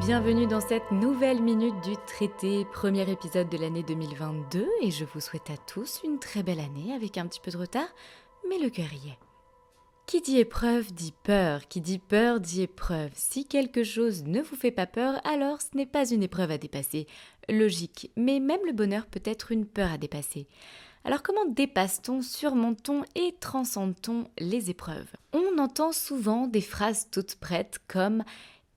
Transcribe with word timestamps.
bienvenue 0.00 0.46
dans 0.46 0.60
cette 0.60 0.90
nouvelle 0.90 1.42
minute 1.42 1.74
du 1.84 1.96
traité, 2.06 2.64
premier 2.72 3.10
épisode 3.10 3.48
de 3.50 3.58
l'année 3.58 3.82
2022 3.82 4.66
et 4.80 4.90
je 4.90 5.04
vous 5.04 5.20
souhaite 5.20 5.50
à 5.50 5.56
tous 5.56 6.00
une 6.04 6.18
très 6.18 6.42
belle 6.42 6.60
année 6.60 6.94
avec 6.94 7.18
un 7.18 7.26
petit 7.26 7.40
peu 7.40 7.50
de 7.50 7.58
retard, 7.58 7.88
mais 8.48 8.58
le 8.58 8.70
cœur 8.70 8.90
y 8.92 9.10
est. 9.10 9.18
Qui 10.06 10.22
dit 10.22 10.38
épreuve 10.38 10.92
dit 10.92 11.12
peur, 11.22 11.68
qui 11.68 11.80
dit 11.82 11.98
peur 11.98 12.40
dit 12.40 12.62
épreuve. 12.62 13.10
Si 13.14 13.44
quelque 13.44 13.84
chose 13.84 14.24
ne 14.24 14.40
vous 14.40 14.56
fait 14.56 14.70
pas 14.70 14.86
peur, 14.86 15.20
alors 15.26 15.60
ce 15.60 15.76
n'est 15.76 15.86
pas 15.86 16.10
une 16.10 16.22
épreuve 16.22 16.52
à 16.52 16.58
dépasser. 16.58 17.06
Logique, 17.50 18.10
mais 18.16 18.40
même 18.40 18.64
le 18.64 18.72
bonheur 18.72 19.06
peut 19.06 19.22
être 19.24 19.52
une 19.52 19.66
peur 19.66 19.92
à 19.92 19.98
dépasser. 19.98 20.46
Alors 21.04 21.22
comment 21.22 21.46
dépasse-t-on, 21.46 22.22
surmonte-t-on 22.22 23.02
et 23.14 23.34
transcende-t-on 23.40 24.24
les 24.38 24.70
épreuves? 24.70 25.10
On 25.32 25.58
entend 25.58 25.92
souvent 25.92 26.46
des 26.46 26.60
phrases 26.60 27.08
toutes 27.10 27.34
prêtes 27.34 27.78
comme 27.88 28.22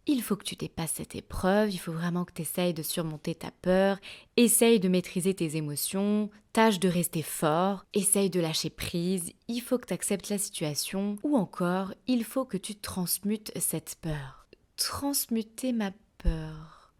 il 0.08 0.22
faut 0.22 0.36
que 0.36 0.44
tu 0.44 0.56
dépasses 0.56 0.94
cette 0.94 1.16
épreuve, 1.16 1.72
il 1.72 1.78
faut 1.78 1.92
vraiment 1.92 2.26
que 2.26 2.34
tu 2.34 2.44
essayes 2.44 2.74
de 2.74 2.84
surmonter 2.84 3.36
ta 3.36 3.52
peur, 3.52 3.98
essaye 4.38 4.80
de 4.80 4.88
maîtriser 4.88 5.34
tes 5.34 5.56
émotions, 5.56 6.30
tâche 6.54 6.80
de 6.80 6.88
rester 6.88 7.22
fort, 7.22 7.86
essaye 7.94 8.30
de 8.30 8.40
lâcher 8.40 8.70
prise, 8.70 9.32
il 9.48 9.62
faut 9.62 9.78
que 9.78 9.88
tu 9.88 9.94
acceptes 9.94 10.30
la 10.30 10.38
situation, 10.38 11.18
ou 11.24 11.36
encore, 11.36 11.94
il 12.08 12.24
faut 12.24 12.46
que 12.46 12.58
tu 12.58 12.76
transmutes 12.76 13.52
cette 13.60 13.96
peur. 14.02 14.48
Transmuter 14.78 15.74
ma 15.74 15.92
peur. 16.18 16.94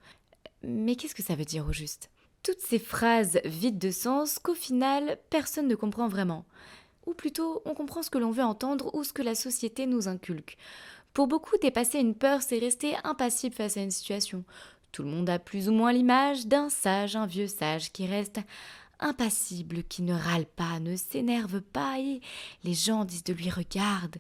Mais 0.64 0.96
qu'est-ce 0.96 1.16
que 1.16 1.24
ça 1.24 1.36
veut 1.36 1.46
dire 1.46 1.68
au 1.68 1.72
juste? 1.72 2.10
Toutes 2.42 2.62
ces 2.62 2.80
phrases 2.80 3.40
vides 3.46 3.80
de 3.80 3.92
sens 3.92 4.40
qu'au 4.40 4.56
final, 4.56 5.20
personne 5.30 5.68
ne 5.68 5.76
comprend 5.76 6.08
vraiment. 6.08 6.46
Ou 7.06 7.14
plutôt, 7.14 7.62
on 7.66 7.76
comprend 7.76 8.02
ce 8.02 8.10
que 8.10 8.18
l'on 8.18 8.32
veut 8.32 8.44
entendre 8.44 8.94
ou 8.96 9.04
ce 9.04 9.14
que 9.14 9.22
la 9.22 9.36
société 9.36 9.86
nous 9.86 10.08
inculque. 10.08 10.58
Pour 11.16 11.28
beaucoup, 11.28 11.58
dépasser 11.62 12.00
une 12.00 12.14
peur, 12.14 12.42
c'est 12.42 12.60
rester 12.60 12.98
impassible 13.06 13.56
face 13.56 13.78
à 13.78 13.82
une 13.82 13.90
situation. 13.90 14.44
Tout 14.92 15.02
le 15.02 15.10
monde 15.10 15.30
a 15.30 15.40
plus 15.40 15.70
ou 15.70 15.72
moins 15.72 15.94
l'image 15.94 16.46
d'un 16.46 16.68
sage, 16.68 17.16
un 17.16 17.26
vieux 17.26 17.48
sage 17.48 17.94
qui 17.94 18.06
reste 18.06 18.42
impassible, 19.00 19.86
qui 19.86 20.02
ne 20.02 20.14
râle 20.14 20.46
pas, 20.46 20.82
ne 20.82 20.98
s'énerve 20.98 21.62
pas, 21.62 22.00
et 22.02 22.20
les 22.66 22.74
gens 22.74 23.06
disent 23.06 23.24
de 23.24 23.32
lui 23.32 23.50
regarde, 23.50 24.18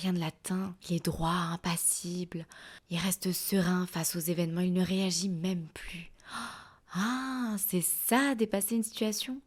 rien 0.00 0.10
ne 0.10 0.18
l'atteint, 0.18 0.74
il 0.90 0.96
est 0.96 1.04
droit, 1.04 1.30
impassible, 1.30 2.44
il 2.90 2.98
reste 2.98 3.30
serein 3.30 3.86
face 3.86 4.16
aux 4.16 4.20
événements, 4.20 4.62
il 4.62 4.72
ne 4.72 4.84
réagit 4.84 5.28
même 5.28 5.68
plus. 5.72 6.10
Ah, 6.92 7.54
c'est 7.56 7.82
ça, 7.82 8.34
dépasser 8.34 8.74
une 8.74 8.82
situation? 8.82 9.40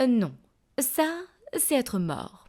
Euh, 0.00 0.08
Non, 0.08 0.34
ça, 0.80 1.08
c'est 1.56 1.76
être 1.76 2.00
mort. 2.00 2.47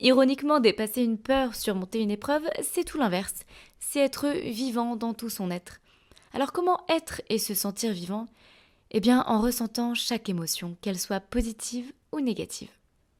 Ironiquement, 0.00 0.60
dépasser 0.60 1.02
une 1.02 1.18
peur, 1.18 1.54
surmonter 1.54 2.00
une 2.00 2.10
épreuve, 2.10 2.48
c'est 2.62 2.84
tout 2.84 2.98
l'inverse. 2.98 3.34
C'est 3.80 4.00
être 4.00 4.28
vivant 4.28 4.94
dans 4.94 5.12
tout 5.12 5.30
son 5.30 5.50
être. 5.50 5.80
Alors 6.32 6.52
comment 6.52 6.80
être 6.88 7.20
et 7.28 7.38
se 7.38 7.54
sentir 7.54 7.92
vivant? 7.92 8.26
Eh 8.90 9.00
bien 9.00 9.24
en 9.26 9.40
ressentant 9.40 9.94
chaque 9.94 10.28
émotion, 10.28 10.76
qu'elle 10.80 10.98
soit 10.98 11.20
positive 11.20 11.92
ou 12.12 12.20
négative. 12.20 12.70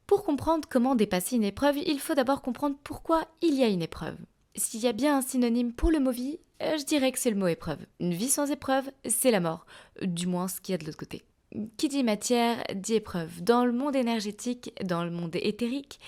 Pour 0.06 0.24
comprendre 0.24 0.68
comment 0.70 0.94
dépasser 0.94 1.36
une 1.36 1.44
épreuve, 1.44 1.76
il 1.78 1.98
faut 1.98 2.14
d'abord 2.14 2.42
comprendre 2.42 2.76
pourquoi 2.82 3.26
il 3.42 3.54
y 3.54 3.64
a 3.64 3.68
une 3.68 3.82
épreuve. 3.82 4.16
S'il 4.54 4.80
y 4.80 4.86
a 4.86 4.92
bien 4.92 5.18
un 5.18 5.22
synonyme 5.22 5.72
pour 5.72 5.90
le 5.90 6.00
mot 6.00 6.10
vie, 6.10 6.38
euh, 6.62 6.78
je 6.78 6.84
dirais 6.84 7.12
que 7.12 7.18
c'est 7.18 7.30
le 7.30 7.36
mot 7.36 7.46
épreuve. 7.46 7.84
Une 8.00 8.14
vie 8.14 8.28
sans 8.28 8.50
épreuve, 8.50 8.90
c'est 9.04 9.30
la 9.30 9.40
mort, 9.40 9.66
du 10.00 10.26
moins 10.26 10.48
ce 10.48 10.60
qu'il 10.60 10.72
y 10.72 10.74
a 10.74 10.78
de 10.78 10.84
l'autre 10.84 10.98
côté. 10.98 11.24
Qui 11.76 11.88
dit 11.88 12.04
matière 12.04 12.62
dit 12.74 12.94
épreuve. 12.94 13.42
Dans 13.42 13.64
le 13.64 13.72
monde 13.72 13.96
énergétique, 13.96 14.72
dans 14.84 15.04
le 15.04 15.10
monde 15.10 15.36
éthérique, 15.36 16.00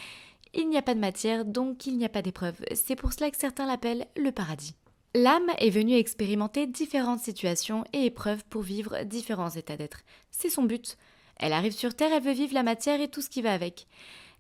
il 0.55 0.69
n'y 0.69 0.77
a 0.77 0.83
pas 0.83 0.95
de 0.95 1.01
matière, 1.01 1.45
donc 1.45 1.87
il 1.87 1.97
n'y 1.97 2.05
a 2.05 2.09
pas 2.09 2.23
d'épreuve. 2.23 2.57
C'est 2.75 2.97
pour 2.97 3.13
cela 3.13 3.31
que 3.31 3.37
certains 3.37 3.67
l'appellent 3.67 4.07
le 4.17 4.33
paradis. 4.33 4.75
L'âme 5.15 5.51
est 5.59 5.71
venue 5.71 5.95
expérimenter 5.95 6.67
différentes 6.67 7.21
situations 7.21 7.85
et 7.93 8.07
épreuves 8.07 8.45
pour 8.49 8.63
vivre 8.63 9.03
différents 9.05 9.51
états 9.51 9.77
d'être. 9.77 10.01
C'est 10.31 10.51
son 10.51 10.63
but. 10.63 10.97
Elle 11.37 11.53
arrive 11.53 11.73
sur 11.73 11.95
Terre, 11.95 12.13
elle 12.13 12.23
veut 12.23 12.33
vivre 12.33 12.55
la 12.55 12.63
matière 12.63 13.01
et 13.01 13.09
tout 13.09 13.23
ce 13.23 13.31
qui 13.31 13.43
va 13.43 13.53
avec. 13.53 13.87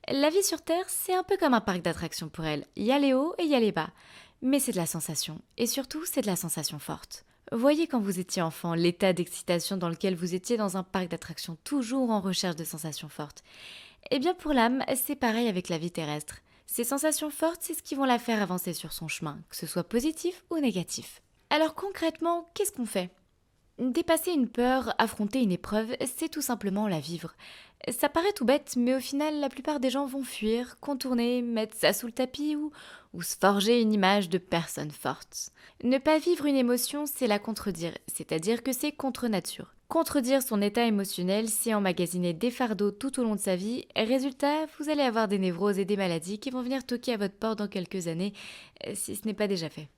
La 0.08 0.30
vie 0.30 0.42
sur 0.42 0.62
Terre, 0.62 0.84
c'est 0.88 1.14
un 1.14 1.22
peu 1.22 1.36
comme 1.36 1.54
un 1.54 1.60
parc 1.60 1.82
d'attractions 1.82 2.28
pour 2.28 2.44
elle. 2.44 2.66
Il 2.76 2.84
y 2.84 2.92
a 2.92 2.98
les 2.98 3.14
hauts 3.14 3.34
et 3.38 3.44
il 3.44 3.50
y 3.50 3.54
a 3.54 3.60
les 3.60 3.72
bas. 3.72 3.90
Mais 4.42 4.60
c'est 4.60 4.72
de 4.72 4.76
la 4.76 4.86
sensation. 4.86 5.40
Et 5.58 5.66
surtout, 5.66 6.04
c'est 6.04 6.22
de 6.22 6.26
la 6.26 6.36
sensation 6.36 6.78
forte. 6.78 7.24
Voyez 7.52 7.88
quand 7.88 8.00
vous 8.00 8.20
étiez 8.20 8.42
enfant 8.42 8.74
l'état 8.74 9.12
d'excitation 9.12 9.76
dans 9.76 9.88
lequel 9.88 10.14
vous 10.14 10.34
étiez 10.34 10.56
dans 10.56 10.76
un 10.76 10.84
parc 10.84 11.08
d'attractions, 11.08 11.56
toujours 11.64 12.10
en 12.10 12.20
recherche 12.20 12.56
de 12.56 12.64
sensations 12.64 13.08
fortes. 13.08 13.42
Eh 14.10 14.18
bien 14.18 14.34
pour 14.34 14.52
l'âme, 14.52 14.84
c'est 14.96 15.16
pareil 15.16 15.48
avec 15.48 15.68
la 15.68 15.78
vie 15.78 15.90
terrestre. 15.90 16.36
Ces 16.66 16.84
sensations 16.84 17.30
fortes, 17.30 17.60
c'est 17.62 17.74
ce 17.74 17.82
qui 17.82 17.94
vont 17.94 18.04
la 18.04 18.18
faire 18.18 18.42
avancer 18.42 18.72
sur 18.72 18.92
son 18.92 19.08
chemin, 19.08 19.40
que 19.48 19.56
ce 19.56 19.66
soit 19.66 19.88
positif 19.88 20.44
ou 20.50 20.58
négatif. 20.58 21.20
Alors 21.50 21.74
concrètement, 21.74 22.48
qu'est-ce 22.54 22.72
qu'on 22.72 22.86
fait? 22.86 23.10
Dépasser 23.78 24.32
une 24.32 24.48
peur, 24.48 24.94
affronter 24.98 25.42
une 25.42 25.52
épreuve, 25.52 25.96
c'est 26.04 26.28
tout 26.28 26.42
simplement 26.42 26.86
la 26.86 27.00
vivre. 27.00 27.34
Ça 27.88 28.08
paraît 28.08 28.32
tout 28.32 28.44
bête, 28.44 28.74
mais 28.76 28.94
au 28.94 29.00
final, 29.00 29.40
la 29.40 29.48
plupart 29.48 29.80
des 29.80 29.90
gens 29.90 30.06
vont 30.06 30.22
fuir, 30.22 30.78
contourner, 30.80 31.40
mettre 31.40 31.76
ça 31.76 31.92
sous 31.92 32.06
le 32.06 32.12
tapis 32.12 32.54
ou, 32.54 32.70
ou 33.14 33.22
se 33.22 33.36
forger 33.36 33.80
une 33.80 33.92
image 33.92 34.28
de 34.28 34.38
personne 34.38 34.90
forte. 34.90 35.50
Ne 35.82 35.98
pas 35.98 36.18
vivre 36.18 36.44
une 36.44 36.56
émotion, 36.56 37.06
c'est 37.06 37.26
la 37.26 37.38
contredire, 37.38 37.92
c'est-à-dire 38.06 38.62
que 38.62 38.72
c'est 38.72 38.92
contre 38.92 39.28
nature. 39.28 39.74
Contredire 39.88 40.42
son 40.42 40.62
état 40.62 40.84
émotionnel, 40.84 41.48
c'est 41.48 41.74
emmagasiner 41.74 42.32
des 42.32 42.52
fardeaux 42.52 42.92
tout 42.92 43.18
au 43.18 43.24
long 43.24 43.34
de 43.34 43.40
sa 43.40 43.56
vie. 43.56 43.86
Résultat, 43.96 44.66
vous 44.78 44.88
allez 44.88 45.02
avoir 45.02 45.26
des 45.26 45.38
névroses 45.38 45.78
et 45.78 45.84
des 45.84 45.96
maladies 45.96 46.38
qui 46.38 46.50
vont 46.50 46.62
venir 46.62 46.84
toquer 46.84 47.14
à 47.14 47.16
votre 47.16 47.34
porte 47.34 47.58
dans 47.58 47.66
quelques 47.66 48.06
années, 48.06 48.32
euh, 48.86 48.92
si 48.94 49.16
ce 49.16 49.26
n'est 49.26 49.34
pas 49.34 49.48
déjà 49.48 49.68
fait. 49.68 49.88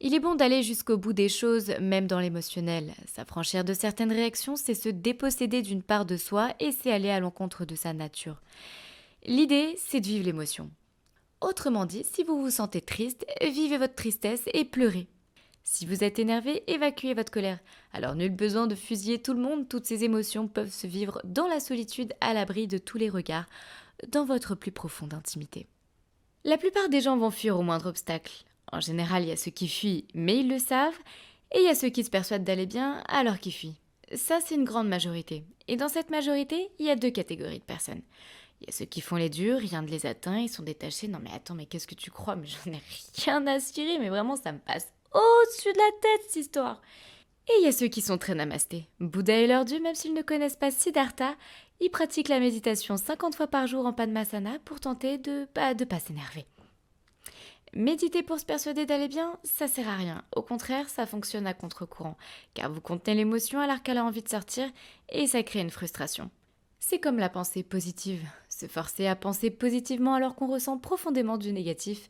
Il 0.00 0.14
est 0.14 0.20
bon 0.20 0.36
d'aller 0.36 0.62
jusqu'au 0.62 0.96
bout 0.96 1.12
des 1.12 1.28
choses, 1.28 1.72
même 1.80 2.06
dans 2.06 2.20
l'émotionnel. 2.20 2.94
S'affranchir 3.06 3.64
de 3.64 3.74
certaines 3.74 4.12
réactions, 4.12 4.54
c'est 4.54 4.74
se 4.74 4.88
déposséder 4.88 5.60
d'une 5.60 5.82
part 5.82 6.06
de 6.06 6.16
soi 6.16 6.54
et 6.60 6.70
c'est 6.70 6.92
aller 6.92 7.10
à 7.10 7.18
l'encontre 7.18 7.64
de 7.64 7.74
sa 7.74 7.92
nature. 7.92 8.40
L'idée, 9.24 9.74
c'est 9.76 10.00
de 10.00 10.06
vivre 10.06 10.24
l'émotion. 10.24 10.70
Autrement 11.40 11.84
dit, 11.84 12.04
si 12.04 12.22
vous 12.22 12.40
vous 12.40 12.50
sentez 12.50 12.80
triste, 12.80 13.26
vivez 13.42 13.76
votre 13.76 13.96
tristesse 13.96 14.42
et 14.54 14.64
pleurez. 14.64 15.08
Si 15.64 15.84
vous 15.84 16.02
êtes 16.02 16.18
énervé, 16.18 16.62
évacuez 16.66 17.12
votre 17.12 17.32
colère. 17.32 17.58
Alors 17.92 18.14
nul 18.14 18.30
besoin 18.30 18.68
de 18.68 18.74
fusiller 18.74 19.20
tout 19.20 19.34
le 19.34 19.40
monde, 19.40 19.68
toutes 19.68 19.84
ces 19.84 20.04
émotions 20.04 20.48
peuvent 20.48 20.72
se 20.72 20.86
vivre 20.86 21.20
dans 21.24 21.46
la 21.46 21.60
solitude, 21.60 22.14
à 22.20 22.32
l'abri 22.32 22.66
de 22.66 22.78
tous 22.78 22.98
les 22.98 23.10
regards, 23.10 23.46
dans 24.08 24.24
votre 24.24 24.54
plus 24.54 24.72
profonde 24.72 25.12
intimité. 25.12 25.66
La 26.44 26.56
plupart 26.56 26.88
des 26.88 27.00
gens 27.00 27.18
vont 27.18 27.30
fuir 27.30 27.58
au 27.58 27.62
moindre 27.62 27.90
obstacle. 27.90 28.44
En 28.72 28.80
général, 28.80 29.22
il 29.22 29.28
y 29.28 29.32
a 29.32 29.36
ceux 29.36 29.50
qui 29.50 29.68
fuient, 29.68 30.06
mais 30.14 30.38
ils 30.38 30.48
le 30.48 30.58
savent, 30.58 30.98
et 31.52 31.58
il 31.58 31.64
y 31.64 31.68
a 31.68 31.74
ceux 31.74 31.88
qui 31.88 32.04
se 32.04 32.10
persuadent 32.10 32.44
d'aller 32.44 32.66
bien 32.66 33.02
alors 33.08 33.38
qu'ils 33.38 33.52
fuient. 33.52 33.76
Ça, 34.14 34.38
c'est 34.44 34.54
une 34.54 34.64
grande 34.64 34.88
majorité. 34.88 35.44
Et 35.66 35.76
dans 35.76 35.88
cette 35.88 36.10
majorité, 36.10 36.70
il 36.78 36.86
y 36.86 36.90
a 36.90 36.96
deux 36.96 37.10
catégories 37.10 37.58
de 37.58 37.64
personnes. 37.64 38.02
Il 38.60 38.66
y 38.66 38.70
a 38.70 38.72
ceux 38.72 38.86
qui 38.86 39.00
font 39.00 39.16
les 39.16 39.30
durs, 39.30 39.58
rien 39.58 39.82
ne 39.82 39.88
les 39.88 40.06
atteint, 40.06 40.38
ils 40.38 40.48
sont 40.48 40.62
détachés. 40.62 41.08
Non 41.08 41.20
mais 41.22 41.30
attends, 41.32 41.54
mais 41.54 41.66
qu'est-ce 41.66 41.86
que 41.86 41.94
tu 41.94 42.10
crois? 42.10 42.36
Mais 42.36 42.46
j'en 42.46 42.72
ai 42.72 42.82
rien 43.24 43.46
à 43.46 43.60
cirer, 43.60 43.98
mais 43.98 44.08
vraiment 44.08 44.36
ça 44.36 44.52
me 44.52 44.58
passe 44.58 44.88
au-dessus 45.12 45.72
de 45.72 45.78
la 45.78 46.00
tête, 46.00 46.26
cette 46.26 46.36
histoire. 46.36 46.82
Et 47.48 47.52
il 47.60 47.64
y 47.64 47.68
a 47.68 47.72
ceux 47.72 47.86
qui 47.86 48.02
sont 48.02 48.18
très 48.18 48.34
namastés. 48.34 48.88
Bouddha 49.00 49.34
est 49.34 49.46
leur 49.46 49.64
dieu, 49.64 49.80
même 49.80 49.94
s'ils 49.94 50.12
ne 50.12 50.22
connaissent 50.22 50.56
pas 50.56 50.70
Siddhartha, 50.70 51.34
ils 51.80 51.90
pratiquent 51.90 52.28
la 52.28 52.40
méditation 52.40 52.96
50 52.96 53.36
fois 53.36 53.46
par 53.46 53.66
jour 53.66 53.86
en 53.86 53.92
Padmasana 53.92 54.58
pour 54.64 54.80
tenter 54.80 55.16
de 55.18 55.46
bah, 55.54 55.74
de 55.74 55.84
pas 55.84 56.00
s'énerver. 56.00 56.44
Méditer 57.74 58.22
pour 58.22 58.38
se 58.40 58.46
persuader 58.46 58.86
d'aller 58.86 59.08
bien, 59.08 59.38
ça 59.44 59.68
sert 59.68 59.88
à 59.88 59.96
rien. 59.96 60.24
Au 60.34 60.42
contraire, 60.42 60.88
ça 60.88 61.06
fonctionne 61.06 61.46
à 61.46 61.54
contre-courant, 61.54 62.16
car 62.54 62.72
vous 62.72 62.80
contenez 62.80 63.14
l'émotion 63.14 63.60
alors 63.60 63.82
qu'elle 63.82 63.98
a 63.98 64.04
envie 64.04 64.22
de 64.22 64.28
sortir 64.28 64.68
et 65.10 65.26
ça 65.26 65.42
crée 65.42 65.60
une 65.60 65.70
frustration. 65.70 66.30
C'est 66.80 67.00
comme 67.00 67.18
la 67.18 67.28
pensée 67.28 67.62
positive. 67.62 68.26
Se 68.48 68.66
forcer 68.66 69.06
à 69.06 69.16
penser 69.16 69.50
positivement 69.50 70.14
alors 70.14 70.34
qu'on 70.34 70.46
ressent 70.46 70.78
profondément 70.78 71.36
du 71.36 71.52
négatif, 71.52 72.08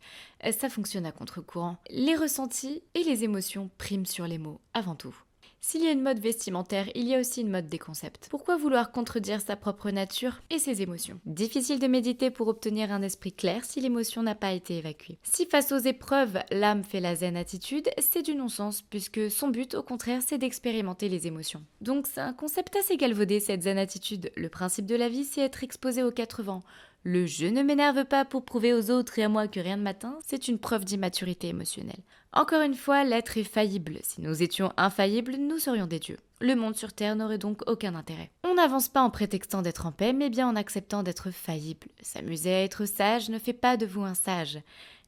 ça 0.52 0.69
fonctionne 0.69 1.06
à 1.06 1.12
contre-courant. 1.12 1.78
Les 1.90 2.14
ressentis 2.14 2.82
et 2.94 3.02
les 3.02 3.25
émotions 3.25 3.70
priment 3.78 4.06
sur 4.06 4.26
les 4.26 4.38
mots 4.38 4.61
avant 4.75 4.94
tout. 4.94 5.16
S'il 5.60 5.82
y 5.82 5.88
a 5.88 5.93
une 5.93 6.02
mode 6.02 6.20
vestimentaire, 6.20 6.87
il 6.94 7.08
y 7.08 7.14
a 7.14 7.20
aussi 7.20 7.40
une 7.40 7.50
mode 7.50 7.66
des 7.66 7.78
concepts. 7.78 8.28
Pourquoi 8.31 8.56
vouloir 8.56 8.93
contredire 8.93 9.40
sa 9.40 9.56
propre 9.56 9.90
nature 9.90 10.40
et 10.50 10.58
ses 10.58 10.82
émotions? 10.82 11.20
Difficile 11.26 11.78
de 11.78 11.87
méditer 11.88 12.31
pour 12.31 12.49
obtenir 12.49 12.93
un 12.93 13.02
esprit 13.02 13.32
clair 13.32 13.64
si 13.64 13.81
l'émotion 13.81 14.22
n'a 14.22 14.34
pas 14.34 14.52
été 14.52 14.78
évacuée. 14.78 15.19
Si 15.25 15.46
face 15.46 15.72
aux 15.72 15.78
épreuves, 15.78 16.38
l'âme 16.50 16.84
fait 16.84 17.00
la 17.00 17.16
zen 17.16 17.37
attitude, 17.37 17.90
c'est 17.99 18.22
du 18.22 18.34
non-sens 18.34 18.82
puisque 18.82 19.31
son 19.31 19.49
but 19.49 19.75
au 19.75 19.82
contraire 19.82 20.22
c'est 20.25 20.38
d'expérimenter 20.38 21.08
les 21.08 21.26
émotions. 21.26 21.64
Donc 21.81 22.06
c'est 22.06 22.20
un 22.20 22.32
concept 22.32 22.76
assez 22.76 22.96
galvaudé 22.96 23.40
cette 23.40 23.62
zen 23.62 23.78
attitude. 23.78 24.31
Le 24.37 24.49
principe 24.49 24.87
de 24.87 24.96
la 24.96 25.08
vie 25.08 25.25
c'est 25.25 25.43
être 25.43 25.64
exposé 25.64 26.02
aux 26.02 26.12
quatre 26.12 26.43
vents, 26.43 26.62
le 27.04 27.26
je 27.26 27.46
ne 27.46 27.62
m'énerve 27.62 28.04
pas 28.04 28.25
pour 28.25 28.44
prouver 28.44 28.75
aux 28.75 28.90
autres 28.90 29.19
et 29.19 29.22
à 29.22 29.28
moi 29.28 29.46
que 29.49 29.61
rien 29.61 29.76
ne 29.76 29.82
m'atteint, 29.82 30.19
c'est 30.26 30.49
une 30.49 30.58
preuve 30.58 30.84
d'immaturité 30.84 31.49
émotionnelle. 31.49 32.02
Encore 32.32 32.62
une 32.62 32.75
fois, 32.75 33.04
l'être 33.04 33.38
est 33.38 33.44
faillible. 33.44 33.98
Si 34.02 34.20
nous 34.20 34.42
étions 34.42 34.72
infaillibles, 34.76 35.36
nous 35.36 35.58
serions 35.58 35.86
des 35.86 35.98
dieux. 35.98 36.19
Le 36.40 36.54
monde 36.54 36.76
sur 36.76 36.92
Terre 36.92 37.16
n'aurait 37.16 37.38
donc 37.38 37.62
aucun 37.66 37.94
intérêt. 37.94 38.30
On 38.44 38.54
n'avance 38.54 38.88
pas 38.88 39.02
en 39.02 39.10
prétextant 39.10 39.62
d'être 39.62 39.86
en 39.86 39.92
paix, 39.92 40.12
mais 40.12 40.28
bien 40.28 40.46
en 40.46 40.54
acceptant 40.54 41.02
d'être 41.02 41.30
faillible. 41.30 41.88
S'amuser 42.02 42.54
à 42.54 42.62
être 42.62 42.84
sage 42.84 43.30
ne 43.30 43.38
fait 43.38 43.54
pas 43.54 43.76
de 43.76 43.86
vous 43.86 44.02
un 44.02 44.14
sage. 44.14 44.60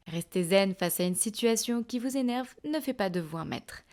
Rester 0.07 0.43
zen 0.43 0.73
face 0.73 0.99
à 0.99 1.03
une 1.03 1.15
situation 1.15 1.83
qui 1.83 1.99
vous 1.99 2.17
énerve 2.17 2.53
ne 2.65 2.79
fait 2.79 2.93
pas 2.93 3.09
de 3.09 3.19
vous 3.19 3.37
un 3.37 3.45
maître. 3.45 3.83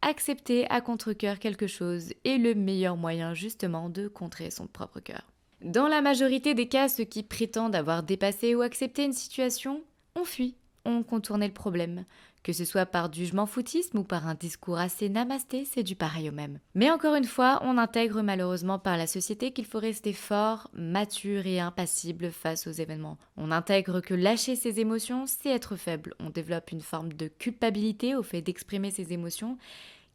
accepter 0.00 0.70
à 0.70 0.80
contre-coeur 0.80 1.38
quelque 1.38 1.66
chose 1.66 2.12
est 2.24 2.38
le 2.38 2.54
meilleur 2.54 2.96
moyen 2.96 3.34
justement 3.34 3.88
de 3.88 4.08
contrer 4.08 4.50
son 4.50 4.66
propre 4.66 5.00
cœur. 5.00 5.22
Dans 5.60 5.88
la 5.88 6.00
majorité 6.00 6.54
des 6.54 6.68
cas, 6.68 6.88
ceux 6.88 7.04
qui 7.04 7.24
prétendent 7.24 7.74
avoir 7.74 8.04
dépassé 8.04 8.54
ou 8.54 8.62
accepté 8.62 9.04
une 9.04 9.12
situation 9.12 9.82
ont 10.14 10.24
fui, 10.24 10.54
ont 10.84 11.02
contourné 11.02 11.48
le 11.48 11.52
problème. 11.52 12.04
Que 12.42 12.52
ce 12.52 12.64
soit 12.64 12.86
par 12.86 13.08
du 13.08 13.26
je 13.26 13.34
m'en 13.34 13.46
foutisme 13.46 13.98
ou 13.98 14.04
par 14.04 14.26
un 14.26 14.34
discours 14.34 14.78
assez 14.78 15.08
namasté, 15.08 15.64
c'est 15.64 15.82
du 15.82 15.96
pareil 15.96 16.28
au 16.28 16.32
même. 16.32 16.60
Mais 16.74 16.90
encore 16.90 17.14
une 17.14 17.24
fois, 17.24 17.60
on 17.62 17.78
intègre 17.78 18.22
malheureusement 18.22 18.78
par 18.78 18.96
la 18.96 19.06
société 19.06 19.50
qu'il 19.52 19.66
faut 19.66 19.78
rester 19.78 20.12
fort, 20.12 20.70
mature 20.72 21.46
et 21.46 21.60
impassible 21.60 22.30
face 22.30 22.66
aux 22.66 22.72
événements. 22.72 23.18
On 23.36 23.50
intègre 23.50 24.00
que 24.00 24.14
lâcher 24.14 24.56
ses 24.56 24.80
émotions, 24.80 25.26
c'est 25.26 25.50
être 25.50 25.76
faible. 25.76 26.14
On 26.20 26.30
développe 26.30 26.72
une 26.72 26.80
forme 26.80 27.12
de 27.12 27.28
culpabilité 27.28 28.14
au 28.14 28.22
fait 28.22 28.42
d'exprimer 28.42 28.90
ses 28.90 29.12
émotions 29.12 29.58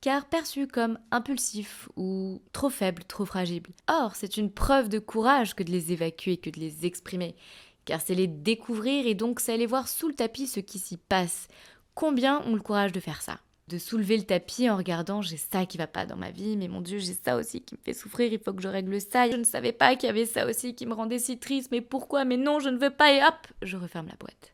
car 0.03 0.25
perçu 0.25 0.67
comme 0.67 0.99
impulsif 1.11 1.87
ou 1.95 2.41
trop 2.51 2.69
faible, 2.69 3.05
trop 3.05 3.23
fragile. 3.23 3.63
Or, 3.87 4.17
c'est 4.17 4.35
une 4.35 4.51
preuve 4.51 4.89
de 4.89 4.99
courage 4.99 5.55
que 5.55 5.63
de 5.63 5.71
les 5.71 5.93
évacuer, 5.93 6.35
que 6.35 6.49
de 6.49 6.59
les 6.59 6.85
exprimer, 6.85 7.37
car 7.85 8.01
c'est 8.01 8.13
les 8.13 8.27
découvrir 8.27 9.07
et 9.07 9.15
donc 9.15 9.39
c'est 9.39 9.53
aller 9.53 9.65
voir 9.65 9.87
sous 9.87 10.09
le 10.09 10.13
tapis 10.13 10.47
ce 10.47 10.59
qui 10.59 10.77
s'y 10.77 10.97
passe. 10.97 11.47
Combien 11.95 12.41
ont 12.45 12.55
le 12.55 12.61
courage 12.61 12.91
de 12.91 12.99
faire 12.99 13.21
ça 13.21 13.39
de 13.69 13.77
soulever 13.77 14.17
le 14.17 14.23
tapis 14.23 14.69
en 14.69 14.77
regardant 14.77 15.21
j'ai 15.21 15.37
ça 15.37 15.65
qui 15.65 15.77
va 15.77 15.87
pas 15.87 16.05
dans 16.05 16.17
ma 16.17 16.31
vie, 16.31 16.57
mais 16.57 16.67
mon 16.67 16.81
Dieu, 16.81 16.99
j'ai 16.99 17.13
ça 17.13 17.37
aussi 17.37 17.61
qui 17.61 17.75
me 17.75 17.79
fait 17.83 17.93
souffrir, 17.93 18.31
il 18.31 18.39
faut 18.39 18.53
que 18.53 18.61
je 18.61 18.67
règle 18.67 18.99
ça. 18.99 19.29
Je 19.29 19.37
ne 19.37 19.43
savais 19.43 19.71
pas 19.71 19.95
qu'il 19.95 20.07
y 20.07 20.09
avait 20.09 20.25
ça 20.25 20.45
aussi 20.45 20.75
qui 20.75 20.85
me 20.85 20.93
rendait 20.93 21.19
si 21.19 21.37
triste, 21.37 21.69
mais 21.71 21.81
pourquoi? 21.81 22.25
Mais 22.25 22.37
non, 22.37 22.59
je 22.59 22.69
ne 22.69 22.77
veux 22.77 22.89
pas, 22.89 23.13
et 23.13 23.23
hop, 23.23 23.47
je 23.61 23.77
referme 23.77 24.07
la 24.07 24.15
boîte. 24.15 24.53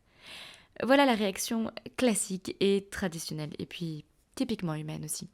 Voilà 0.84 1.06
la 1.06 1.16
réaction 1.16 1.72
classique 1.98 2.56
et 2.60 2.88
traditionnelle, 2.92 3.54
et 3.60 3.66
puis 3.66 4.06
typiquement 4.36 4.76
humaine 4.76 5.04
aussi. 5.04 5.28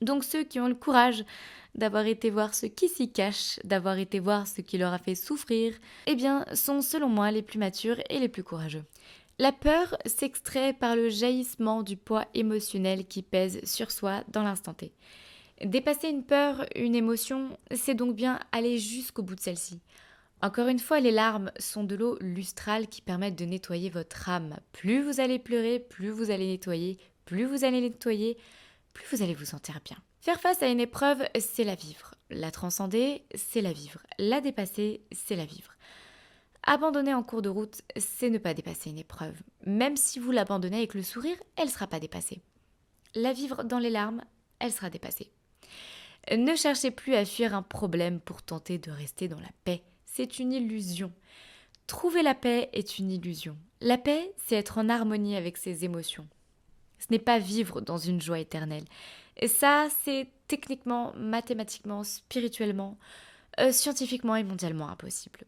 Donc 0.00 0.22
ceux 0.22 0.44
qui 0.44 0.60
ont 0.60 0.68
le 0.68 0.76
courage 0.76 1.24
d'avoir 1.74 2.06
été 2.06 2.30
voir 2.30 2.54
ce 2.54 2.66
qui 2.66 2.88
s'y 2.88 3.10
cache, 3.10 3.58
d'avoir 3.64 3.98
été 3.98 4.20
voir 4.20 4.46
ce 4.46 4.60
qui 4.60 4.78
leur 4.78 4.92
a 4.92 4.98
fait 4.98 5.14
souffrir, 5.14 5.74
eh 6.06 6.14
bien, 6.14 6.44
sont 6.54 6.82
selon 6.82 7.08
moi 7.08 7.30
les 7.30 7.42
plus 7.42 7.58
matures 7.58 8.00
et 8.10 8.20
les 8.20 8.28
plus 8.28 8.44
courageux. 8.44 8.84
La 9.40 9.52
peur 9.52 9.96
s'extrait 10.04 10.72
par 10.72 10.96
le 10.96 11.10
jaillissement 11.10 11.84
du 11.84 11.96
poids 11.96 12.26
émotionnel 12.34 13.06
qui 13.06 13.22
pèse 13.22 13.64
sur 13.64 13.92
soi 13.92 14.24
dans 14.32 14.42
l'instant 14.42 14.74
T. 14.74 14.92
Dépasser 15.64 16.08
une 16.08 16.24
peur, 16.24 16.66
une 16.74 16.96
émotion, 16.96 17.56
c'est 17.72 17.94
donc 17.94 18.16
bien 18.16 18.40
aller 18.50 18.78
jusqu'au 18.78 19.22
bout 19.22 19.36
de 19.36 19.40
celle-ci. 19.40 19.80
Encore 20.42 20.66
une 20.66 20.80
fois, 20.80 20.98
les 20.98 21.12
larmes 21.12 21.52
sont 21.60 21.84
de 21.84 21.94
l'eau 21.94 22.18
lustrale 22.20 22.88
qui 22.88 23.00
permettent 23.00 23.38
de 23.38 23.44
nettoyer 23.44 23.90
votre 23.90 24.28
âme. 24.28 24.56
Plus 24.72 25.02
vous 25.02 25.20
allez 25.20 25.38
pleurer, 25.38 25.78
plus 25.78 26.10
vous 26.10 26.32
allez 26.32 26.48
nettoyer, 26.48 26.98
plus 27.24 27.44
vous 27.44 27.64
allez 27.64 27.80
nettoyer, 27.80 28.38
plus 28.92 29.06
vous 29.12 29.22
allez 29.22 29.34
vous 29.34 29.44
sentir 29.44 29.78
bien. 29.84 29.98
Faire 30.20 30.40
face 30.40 30.64
à 30.64 30.68
une 30.68 30.80
épreuve, 30.80 31.22
c'est 31.38 31.64
la 31.64 31.76
vivre. 31.76 32.16
La 32.30 32.50
transcender, 32.50 33.22
c'est 33.36 33.60
la 33.60 33.72
vivre. 33.72 34.00
La 34.18 34.40
dépasser, 34.40 35.02
c'est 35.12 35.36
la 35.36 35.44
vivre. 35.44 35.70
Abandonner 36.70 37.14
en 37.14 37.22
cours 37.22 37.40
de 37.40 37.48
route, 37.48 37.80
c'est 37.96 38.28
ne 38.28 38.36
pas 38.36 38.52
dépasser 38.52 38.90
une 38.90 38.98
épreuve. 38.98 39.40
Même 39.64 39.96
si 39.96 40.18
vous 40.18 40.32
l'abandonnez 40.32 40.76
avec 40.76 40.92
le 40.92 41.02
sourire, 41.02 41.38
elle 41.56 41.68
ne 41.68 41.70
sera 41.70 41.86
pas 41.86 41.98
dépassée. 41.98 42.42
La 43.14 43.32
vivre 43.32 43.64
dans 43.64 43.78
les 43.78 43.88
larmes, 43.88 44.22
elle 44.58 44.70
sera 44.70 44.90
dépassée. 44.90 45.32
Ne 46.30 46.54
cherchez 46.56 46.90
plus 46.90 47.14
à 47.14 47.24
fuir 47.24 47.54
un 47.54 47.62
problème 47.62 48.20
pour 48.20 48.42
tenter 48.42 48.76
de 48.76 48.90
rester 48.90 49.28
dans 49.28 49.40
la 49.40 49.48
paix. 49.64 49.82
C'est 50.04 50.40
une 50.40 50.52
illusion. 50.52 51.10
Trouver 51.86 52.22
la 52.22 52.34
paix 52.34 52.68
est 52.74 52.98
une 52.98 53.10
illusion. 53.10 53.56
La 53.80 53.96
paix, 53.96 54.34
c'est 54.36 54.56
être 54.56 54.76
en 54.76 54.90
harmonie 54.90 55.36
avec 55.36 55.56
ses 55.56 55.86
émotions. 55.86 56.28
Ce 56.98 57.06
n'est 57.10 57.18
pas 57.18 57.38
vivre 57.38 57.80
dans 57.80 57.96
une 57.96 58.20
joie 58.20 58.40
éternelle. 58.40 58.84
Et 59.38 59.48
ça, 59.48 59.88
c'est 60.04 60.28
techniquement, 60.48 61.14
mathématiquement, 61.16 62.04
spirituellement, 62.04 62.98
euh, 63.58 63.72
scientifiquement 63.72 64.36
et 64.36 64.44
mondialement 64.44 64.90
impossible. 64.90 65.46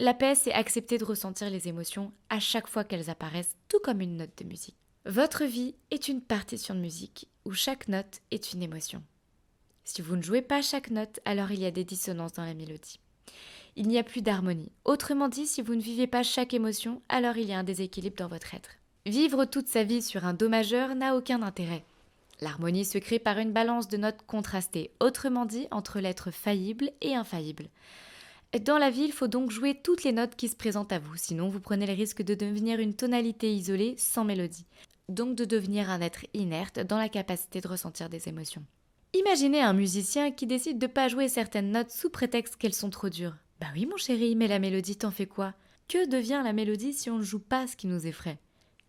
La 0.00 0.14
paix, 0.14 0.36
c'est 0.36 0.52
accepter 0.52 0.96
de 0.96 1.04
ressentir 1.04 1.50
les 1.50 1.66
émotions 1.66 2.12
à 2.30 2.38
chaque 2.38 2.68
fois 2.68 2.84
qu'elles 2.84 3.10
apparaissent, 3.10 3.56
tout 3.68 3.80
comme 3.82 4.00
une 4.00 4.16
note 4.16 4.38
de 4.38 4.44
musique. 4.44 4.76
Votre 5.06 5.44
vie 5.44 5.74
est 5.90 6.06
une 6.06 6.20
partition 6.20 6.76
de 6.76 6.80
musique 6.80 7.26
où 7.44 7.52
chaque 7.52 7.88
note 7.88 8.20
est 8.30 8.52
une 8.52 8.62
émotion. 8.62 9.02
Si 9.82 10.00
vous 10.00 10.14
ne 10.14 10.22
jouez 10.22 10.42
pas 10.42 10.62
chaque 10.62 10.90
note, 10.90 11.18
alors 11.24 11.50
il 11.50 11.58
y 11.58 11.66
a 11.66 11.72
des 11.72 11.82
dissonances 11.82 12.34
dans 12.34 12.44
la 12.44 12.54
mélodie. 12.54 13.00
Il 13.74 13.88
n'y 13.88 13.98
a 13.98 14.04
plus 14.04 14.22
d'harmonie. 14.22 14.70
Autrement 14.84 15.28
dit, 15.28 15.48
si 15.48 15.62
vous 15.62 15.74
ne 15.74 15.80
vivez 15.80 16.06
pas 16.06 16.22
chaque 16.22 16.54
émotion, 16.54 17.02
alors 17.08 17.36
il 17.36 17.48
y 17.48 17.52
a 17.52 17.58
un 17.58 17.64
déséquilibre 17.64 18.16
dans 18.16 18.28
votre 18.28 18.54
être. 18.54 18.70
Vivre 19.04 19.46
toute 19.46 19.66
sa 19.66 19.82
vie 19.82 20.02
sur 20.02 20.24
un 20.24 20.34
Do 20.34 20.48
majeur 20.48 20.94
n'a 20.94 21.16
aucun 21.16 21.42
intérêt. 21.42 21.84
L'harmonie 22.40 22.84
se 22.84 22.98
crée 22.98 23.18
par 23.18 23.38
une 23.38 23.52
balance 23.52 23.88
de 23.88 23.96
notes 23.96 24.22
contrastées, 24.28 24.92
autrement 25.00 25.44
dit 25.44 25.66
entre 25.72 25.98
l'être 25.98 26.30
faillible 26.30 26.92
et 27.00 27.16
infaillible. 27.16 27.68
Dans 28.56 28.78
la 28.78 28.88
vie, 28.88 29.02
il 29.02 29.12
faut 29.12 29.28
donc 29.28 29.50
jouer 29.50 29.74
toutes 29.74 30.04
les 30.04 30.12
notes 30.12 30.34
qui 30.34 30.48
se 30.48 30.56
présentent 30.56 30.92
à 30.92 30.98
vous, 30.98 31.16
sinon 31.16 31.50
vous 31.50 31.60
prenez 31.60 31.86
le 31.86 31.92
risque 31.92 32.22
de 32.22 32.34
devenir 32.34 32.80
une 32.80 32.94
tonalité 32.94 33.52
isolée 33.52 33.94
sans 33.98 34.24
mélodie, 34.24 34.64
donc 35.10 35.34
de 35.34 35.44
devenir 35.44 35.90
un 35.90 36.00
être 36.00 36.24
inerte 36.32 36.80
dans 36.80 36.96
la 36.96 37.10
capacité 37.10 37.60
de 37.60 37.68
ressentir 37.68 38.08
des 38.08 38.26
émotions. 38.26 38.64
Imaginez 39.12 39.60
un 39.60 39.74
musicien 39.74 40.30
qui 40.30 40.46
décide 40.46 40.78
de 40.78 40.86
ne 40.86 40.92
pas 40.92 41.08
jouer 41.08 41.28
certaines 41.28 41.72
notes 41.72 41.90
sous 41.90 42.08
prétexte 42.08 42.56
qu'elles 42.56 42.74
sont 42.74 42.88
trop 42.88 43.10
dures. 43.10 43.36
Bah 43.60 43.66
oui 43.74 43.84
mon 43.84 43.98
chéri, 43.98 44.34
mais 44.34 44.48
la 44.48 44.58
mélodie 44.58 44.96
t'en 44.96 45.10
fait 45.10 45.26
quoi? 45.26 45.52
Que 45.86 46.08
devient 46.08 46.40
la 46.42 46.54
mélodie 46.54 46.94
si 46.94 47.10
on 47.10 47.18
ne 47.18 47.22
joue 47.22 47.40
pas 47.40 47.66
ce 47.66 47.76
qui 47.76 47.86
nous 47.86 48.06
effraie? 48.06 48.38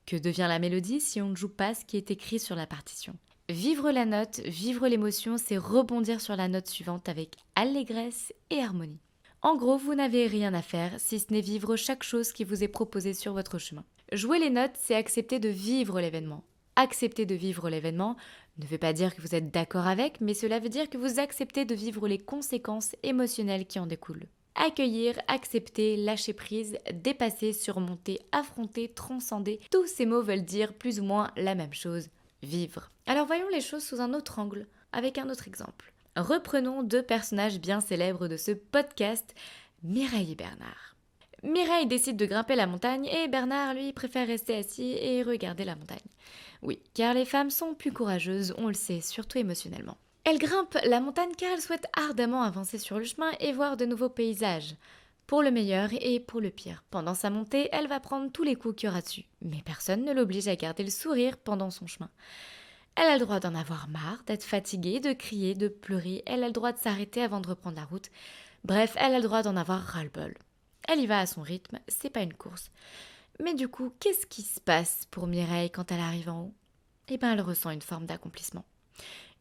Que 0.06 0.16
devient 0.16 0.48
la 0.48 0.60
mélodie 0.60 1.02
si 1.02 1.22
on 1.22 1.30
ne 1.30 1.36
joue 1.36 1.50
pas 1.50 1.76
ce 1.76 1.84
qui 1.84 1.98
est 1.98 2.12
écrit 2.12 2.40
sur 2.40 2.56
la 2.56 2.66
partition? 2.66 3.14
Vivre 3.50 3.92
la 3.92 4.06
note, 4.06 4.40
vivre 4.46 4.88
l'émotion, 4.88 5.38
c'est 5.38 5.58
rebondir 5.58 6.22
sur 6.22 6.38
la 6.38 6.48
note 6.48 6.68
suivante 6.68 7.10
avec 7.10 7.36
allégresse 7.56 8.34
et 8.52 8.62
harmonie. 8.62 9.02
En 9.42 9.56
gros, 9.56 9.78
vous 9.78 9.96
n'avez 9.96 10.28
rien 10.28 10.54
à 10.54 10.62
faire 10.62 10.92
si 10.98 11.20
ce 11.20 11.32
n'est 11.32 11.40
vivre 11.42 11.76
chaque 11.76 12.04
chose 12.04 12.34
qui 12.34 12.44
vous 12.44 12.64
est 12.64 12.68
proposée 12.68 13.14
sur 13.14 13.34
votre 13.34 13.58
chemin. 13.58 13.86
Jouer 14.12 14.40
les 14.40 14.50
notes, 14.50 14.76
c'est 14.76 14.96
accepter 14.96 15.40
de 15.40 15.50
vivre 15.50 16.02
l'événement. 16.02 16.44
Accepter 16.76 17.26
de 17.26 17.36
vivre 17.36 17.70
l'événement 17.70 18.18
ne 18.58 18.66
veut 18.66 18.78
pas 18.78 18.94
dire 18.94 19.16
que 19.16 19.22
vous 19.22 19.36
êtes 19.36 19.52
d'accord 19.52 19.88
avec, 19.88 20.20
mais 20.20 20.34
cela 20.34 20.60
veut 20.60 20.70
dire 20.70 20.90
que 20.90 20.98
vous 20.98 21.20
acceptez 21.20 21.64
de 21.64 21.76
vivre 21.76 22.08
les 22.08 22.18
conséquences 22.18 22.96
émotionnelles 23.04 23.66
qui 23.66 23.80
en 23.80 23.88
découlent 23.88 24.28
accueillir, 24.60 25.16
accepter, 25.28 25.96
lâcher 25.96 26.34
prise, 26.34 26.78
dépasser, 26.94 27.54
surmonter, 27.54 28.20
affronter, 28.32 28.90
transcender. 28.90 29.60
Tous 29.72 29.88
ces 29.88 30.06
mots 30.06 30.22
veulent 30.22 30.44
dire 30.44 30.74
plus 30.74 31.00
ou 31.00 31.04
moins 31.04 31.32
la 31.38 31.56
même 31.56 31.74
chose, 31.74 32.10
vivre. 32.44 32.92
Alors 33.08 33.26
voyons 33.26 33.48
les 33.50 33.62
choses 33.62 33.84
sous 33.84 34.02
un 34.02 34.14
autre 34.14 34.38
angle, 34.38 34.68
avec 34.92 35.18
un 35.18 35.30
autre 35.30 35.48
exemple. 35.48 35.94
Reprenons 36.20 36.84
deux 36.84 37.02
personnages 37.02 37.62
bien 37.62 37.80
célèbres 37.80 38.28
de 38.28 38.36
ce 38.36 38.52
podcast, 38.52 39.34
Mireille 39.84 40.34
et 40.34 40.36
Bernard. 40.36 40.98
Mireille 41.44 41.88
décide 41.88 42.18
de 42.18 42.26
grimper 42.26 42.56
la 42.56 42.68
montagne 42.68 43.06
et 43.06 43.30
Bernard, 43.30 43.74
lui, 43.74 43.94
préfère 43.94 44.28
rester 44.28 44.58
assis 44.58 44.98
et 45.00 45.24
regarder 45.24 45.64
la 45.64 45.78
montagne. 45.78 45.98
Oui, 46.62 46.82
car 46.94 47.14
les 47.14 47.24
femmes 47.24 47.50
sont 47.50 47.74
plus 47.74 47.94
courageuses, 47.94 48.54
on 48.58 48.68
le 48.68 48.74
sait, 48.74 49.00
surtout 49.00 49.38
émotionnellement. 49.38 49.96
Elle 50.26 50.40
grimpe 50.40 50.78
la 50.84 51.00
montagne 51.00 51.32
car 51.38 51.52
elle 51.54 51.62
souhaite 51.62 51.88
ardemment 51.94 52.44
avancer 52.44 52.80
sur 52.80 53.00
le 53.00 53.06
chemin 53.06 53.32
et 53.40 53.54
voir 53.54 53.78
de 53.78 53.86
nouveaux 53.86 54.10
paysages. 54.10 54.76
Pour 55.26 55.42
le 55.42 55.52
meilleur 55.52 55.92
et 55.94 56.20
pour 56.20 56.42
le 56.42 56.50
pire. 56.50 56.84
Pendant 56.90 57.14
sa 57.14 57.30
montée, 57.30 57.70
elle 57.72 57.88
va 57.88 58.02
prendre 58.02 58.30
tous 58.30 58.44
les 58.44 58.56
coups 58.56 58.76
qu'il 58.76 58.90
y 58.90 58.92
aura 58.92 59.02
dessus. 59.02 59.26
Mais 59.42 59.62
personne 59.64 60.04
ne 60.04 60.12
l'oblige 60.12 60.50
à 60.50 60.56
garder 60.58 60.84
le 60.84 60.90
sourire 60.90 61.38
pendant 61.38 61.70
son 61.70 61.88
chemin. 61.88 62.10
Elle 62.96 63.08
a 63.08 63.18
le 63.18 63.26
droit 63.26 63.40
d'en 63.40 63.56
avoir 63.56 63.88
marre, 63.88 64.24
d'être 64.26 64.44
fatiguée, 64.44 65.00
de 65.00 65.14
crier, 65.14 65.56
de 65.56 65.68
pleurer. 65.68 66.24
Elle 66.26 66.44
a 66.44 66.48
le 66.48 66.54
droit 66.54 66.72
de 66.72 66.80
s'arrêter 66.80 67.22
avant 67.22 67.40
de 67.40 67.48
reprendre 67.48 67.78
la 67.78 67.86
route. 67.86 68.10
Bref, 68.66 68.96
elle 68.98 69.14
a 69.14 69.20
le 69.20 69.24
droit 69.24 69.42
d'en 69.42 69.56
avoir 69.56 69.82
ras-le-bol. 69.82 70.36
Elle 70.88 71.00
y 71.00 71.08
va 71.08 71.20
à 71.20 71.26
son 71.26 71.42
rythme, 71.42 71.80
c'est 71.88 72.10
pas 72.10 72.24
une 72.24 72.34
course. 72.34 72.72
Mais 73.42 73.54
du 73.54 73.68
coup, 73.68 73.94
qu'est-ce 74.00 74.26
qui 74.26 74.42
se 74.42 74.60
passe 74.60 75.08
pour 75.12 75.28
Mireille 75.28 75.72
quand 75.72 75.92
elle 75.92 76.02
arrive 76.02 76.30
en 76.30 76.42
haut? 76.44 76.54
Eh 77.08 77.18
bien, 77.18 77.34
elle 77.34 77.42
ressent 77.42 77.70
une 77.70 77.82
forme 77.82 78.06
d'accomplissement 78.06 78.66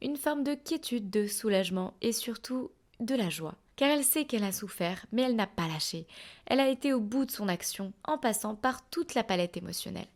une 0.01 0.17
forme 0.17 0.45
de 0.45 0.55
quiétude, 0.55 1.11
de 1.11 1.27
soulagement 1.27 1.95
et 2.01 2.13
surtout 2.13 2.71
de 3.01 3.15
la 3.15 3.31
joie. 3.31 3.55
Car 3.77 3.91
elle 3.91 4.05
sait 4.05 4.25
qu'elle 4.25 4.45
a 4.45 4.53
souffert, 4.53 5.07
mais 5.13 5.23
elle 5.23 5.37
n'a 5.37 5.47
pas 5.47 5.69
lâché. 5.69 6.07
Elle 6.47 6.61
a 6.61 6.69
été 6.69 6.93
au 6.93 7.01
bout 7.01 7.25
de 7.25 7.31
son 7.31 7.49
action 7.49 7.93
en 8.05 8.19
passant 8.19 8.57
par 8.57 8.89
toute 8.91 9.15
la 9.15 9.23
palette 9.23 9.57
émotionnelle. 9.57 10.09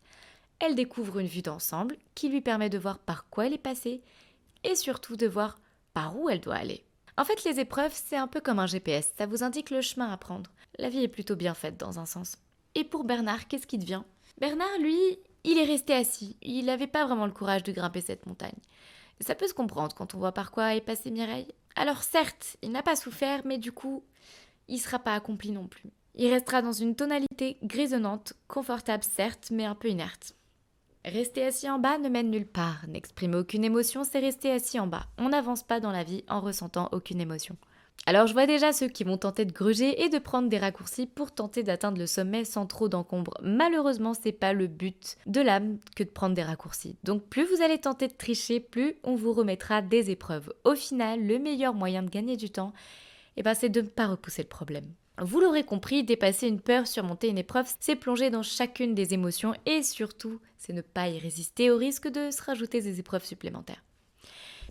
Elle 0.59 0.75
découvre 0.75 1.19
une 1.19 1.27
vue 1.27 1.41
d'ensemble 1.41 1.97
qui 2.15 2.29
lui 2.29 2.41
permet 2.41 2.69
de 2.69 2.77
voir 2.77 2.99
par 2.99 3.29
quoi 3.29 3.47
elle 3.47 3.53
est 3.53 3.57
passée 3.57 4.01
et 4.63 4.75
surtout 4.75 5.17
de 5.17 5.27
voir 5.27 5.59
par 5.93 6.17
où 6.17 6.29
elle 6.29 6.39
doit 6.39 6.55
aller. 6.55 6.83
En 7.17 7.25
fait, 7.25 7.43
les 7.43 7.59
épreuves, 7.59 7.93
c'est 7.93 8.17
un 8.17 8.27
peu 8.27 8.41
comme 8.41 8.59
un 8.59 8.65
GPS, 8.65 9.11
ça 9.17 9.25
vous 9.25 9.43
indique 9.43 9.69
le 9.69 9.81
chemin 9.81 10.11
à 10.11 10.17
prendre. 10.17 10.49
La 10.79 10.89
vie 10.89 11.03
est 11.03 11.07
plutôt 11.07 11.35
bien 11.35 11.53
faite 11.53 11.77
dans 11.77 11.99
un 11.99 12.05
sens. 12.05 12.37
Et 12.75 12.83
pour 12.83 13.03
Bernard, 13.03 13.47
qu'est-ce 13.47 13.67
qui 13.67 13.77
devient? 13.77 14.01
Bernard, 14.39 14.79
lui, 14.79 15.19
il 15.43 15.59
est 15.59 15.65
resté 15.65 15.93
assis. 15.93 16.37
Il 16.41 16.65
n'avait 16.65 16.87
pas 16.87 17.05
vraiment 17.05 17.27
le 17.27 17.31
courage 17.31 17.63
de 17.63 17.71
grimper 17.71 18.01
cette 18.01 18.25
montagne. 18.25 18.57
Ça 19.19 19.35
peut 19.35 19.47
se 19.47 19.53
comprendre 19.53 19.95
quand 19.95 20.15
on 20.15 20.17
voit 20.17 20.31
par 20.31 20.51
quoi 20.51 20.73
est 20.73 20.81
passé 20.81 21.11
Mireille. 21.11 21.53
Alors 21.75 22.01
certes, 22.01 22.57
il 22.61 22.71
n'a 22.71 22.81
pas 22.81 22.95
souffert, 22.95 23.41
mais 23.45 23.57
du 23.57 23.71
coup, 23.71 24.03
il 24.67 24.75
ne 24.75 24.81
sera 24.81 24.99
pas 24.99 25.13
accompli 25.13 25.51
non 25.51 25.67
plus. 25.67 25.91
Il 26.15 26.31
restera 26.31 26.61
dans 26.61 26.71
une 26.71 26.95
tonalité 26.95 27.57
grisonnante, 27.63 28.33
confortable 28.47 29.03
certes, 29.03 29.49
mais 29.51 29.65
un 29.65 29.75
peu 29.75 29.89
inerte. 29.89 30.35
Rester 31.05 31.43
assis 31.43 31.69
en 31.69 31.79
bas 31.79 31.97
ne 31.97 32.07
mène 32.07 32.31
nulle 32.31 32.47
part. 32.47 32.85
N'exprimer 32.87 33.35
aucune 33.35 33.65
émotion, 33.65 34.05
c'est 34.05 34.19
rester 34.19 34.51
assis 34.51 34.79
en 34.79 34.87
bas. 34.87 35.07
On 35.17 35.29
n'avance 35.29 35.61
pas 35.61 35.81
dans 35.81 35.91
la 35.91 36.05
vie 36.05 36.23
en 36.29 36.39
ressentant 36.39 36.87
aucune 36.93 37.19
émotion. 37.19 37.57
Alors 38.05 38.25
je 38.25 38.33
vois 38.33 38.47
déjà 38.47 38.71
ceux 38.71 38.87
qui 38.87 39.03
vont 39.03 39.17
tenter 39.17 39.43
de 39.43 39.51
gruger 39.51 40.03
et 40.03 40.07
de 40.07 40.17
prendre 40.17 40.47
des 40.47 40.57
raccourcis 40.57 41.05
pour 41.05 41.33
tenter 41.33 41.61
d'atteindre 41.61 41.97
le 41.97 42.07
sommet 42.07 42.45
sans 42.45 42.67
trop 42.67 42.87
d'encombre. 42.87 43.33
Malheureusement, 43.41 44.13
c'est 44.13 44.31
pas 44.31 44.53
le 44.53 44.67
but 44.67 45.17
de 45.25 45.41
l'âme 45.41 45.77
que 45.95 46.03
de 46.03 46.09
prendre 46.09 46.35
des 46.35 46.43
raccourcis. 46.43 46.97
Donc 47.03 47.23
plus 47.23 47.45
vous 47.45 47.61
allez 47.61 47.79
tenter 47.79 48.07
de 48.07 48.13
tricher, 48.13 48.61
plus 48.61 48.95
on 49.03 49.15
vous 49.15 49.33
remettra 49.33 49.81
des 49.81 50.09
épreuves. 50.09 50.53
Au 50.63 50.73
final, 50.73 51.25
le 51.25 51.37
meilleur 51.37 51.73
moyen 51.73 52.03
de 52.03 52.09
gagner 52.09 52.37
du 52.37 52.49
temps, 52.49 52.71
eh 53.35 53.43
ben, 53.43 53.53
c'est 53.53 53.69
de 53.69 53.81
ne 53.81 53.87
pas 53.87 54.07
repousser 54.07 54.43
le 54.43 54.47
problème. 54.47 54.93
Vous 55.21 55.39
l'aurez 55.39 55.63
compris, 55.63 56.03
dépasser 56.03 56.47
une 56.47 56.59
peur, 56.59 56.87
surmonter 56.87 57.27
une 57.27 57.37
épreuve, 57.37 57.71
c'est 57.79 57.95
plonger 57.95 58.31
dans 58.31 58.41
chacune 58.41 58.95
des 58.95 59.13
émotions 59.13 59.53
et 59.65 59.83
surtout, 59.83 60.39
c'est 60.57 60.73
ne 60.73 60.81
pas 60.81 61.07
y 61.07 61.19
résister 61.19 61.69
au 61.69 61.77
risque 61.77 62.07
de 62.07 62.31
se 62.31 62.41
rajouter 62.41 62.81
des 62.81 62.99
épreuves 62.99 63.25
supplémentaires. 63.25 63.83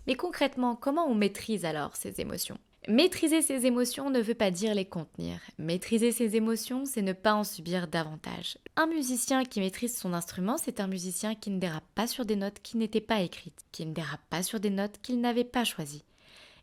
Mais 0.05 0.15
concrètement, 0.15 0.75
comment 0.75 1.07
on 1.07 1.15
maîtrise 1.15 1.63
alors 1.63 1.95
ces 1.95 2.19
émotions? 2.19 2.57
Maîtriser 2.89 3.41
ses 3.41 3.65
émotions 3.65 4.09
ne 4.09 4.19
veut 4.19 4.33
pas 4.33 4.51
dire 4.51 4.75
les 4.75 4.83
contenir. 4.83 5.39
Maîtriser 5.57 6.11
ses 6.11 6.35
émotions, 6.35 6.83
c'est 6.83 7.01
ne 7.01 7.13
pas 7.13 7.33
en 7.33 7.45
subir 7.45 7.87
davantage. 7.87 8.57
Un 8.75 8.87
musicien 8.87 9.45
qui 9.45 9.61
maîtrise 9.61 9.97
son 9.97 10.13
instrument, 10.13 10.57
c'est 10.57 10.81
un 10.81 10.87
musicien 10.87 11.33
qui 11.35 11.49
ne 11.49 11.59
dérape 11.59 11.87
pas 11.95 12.07
sur 12.07 12.25
des 12.25 12.35
notes 12.35 12.59
qui 12.61 12.75
n'étaient 12.75 12.99
pas 12.99 13.21
écrites, 13.21 13.65
qui 13.71 13.85
ne 13.85 13.93
dérape 13.93 14.19
pas 14.29 14.43
sur 14.43 14.59
des 14.59 14.69
notes 14.69 14.99
qu'il 15.01 15.21
n'avait 15.21 15.45
pas 15.45 15.63
choisies. 15.63 16.03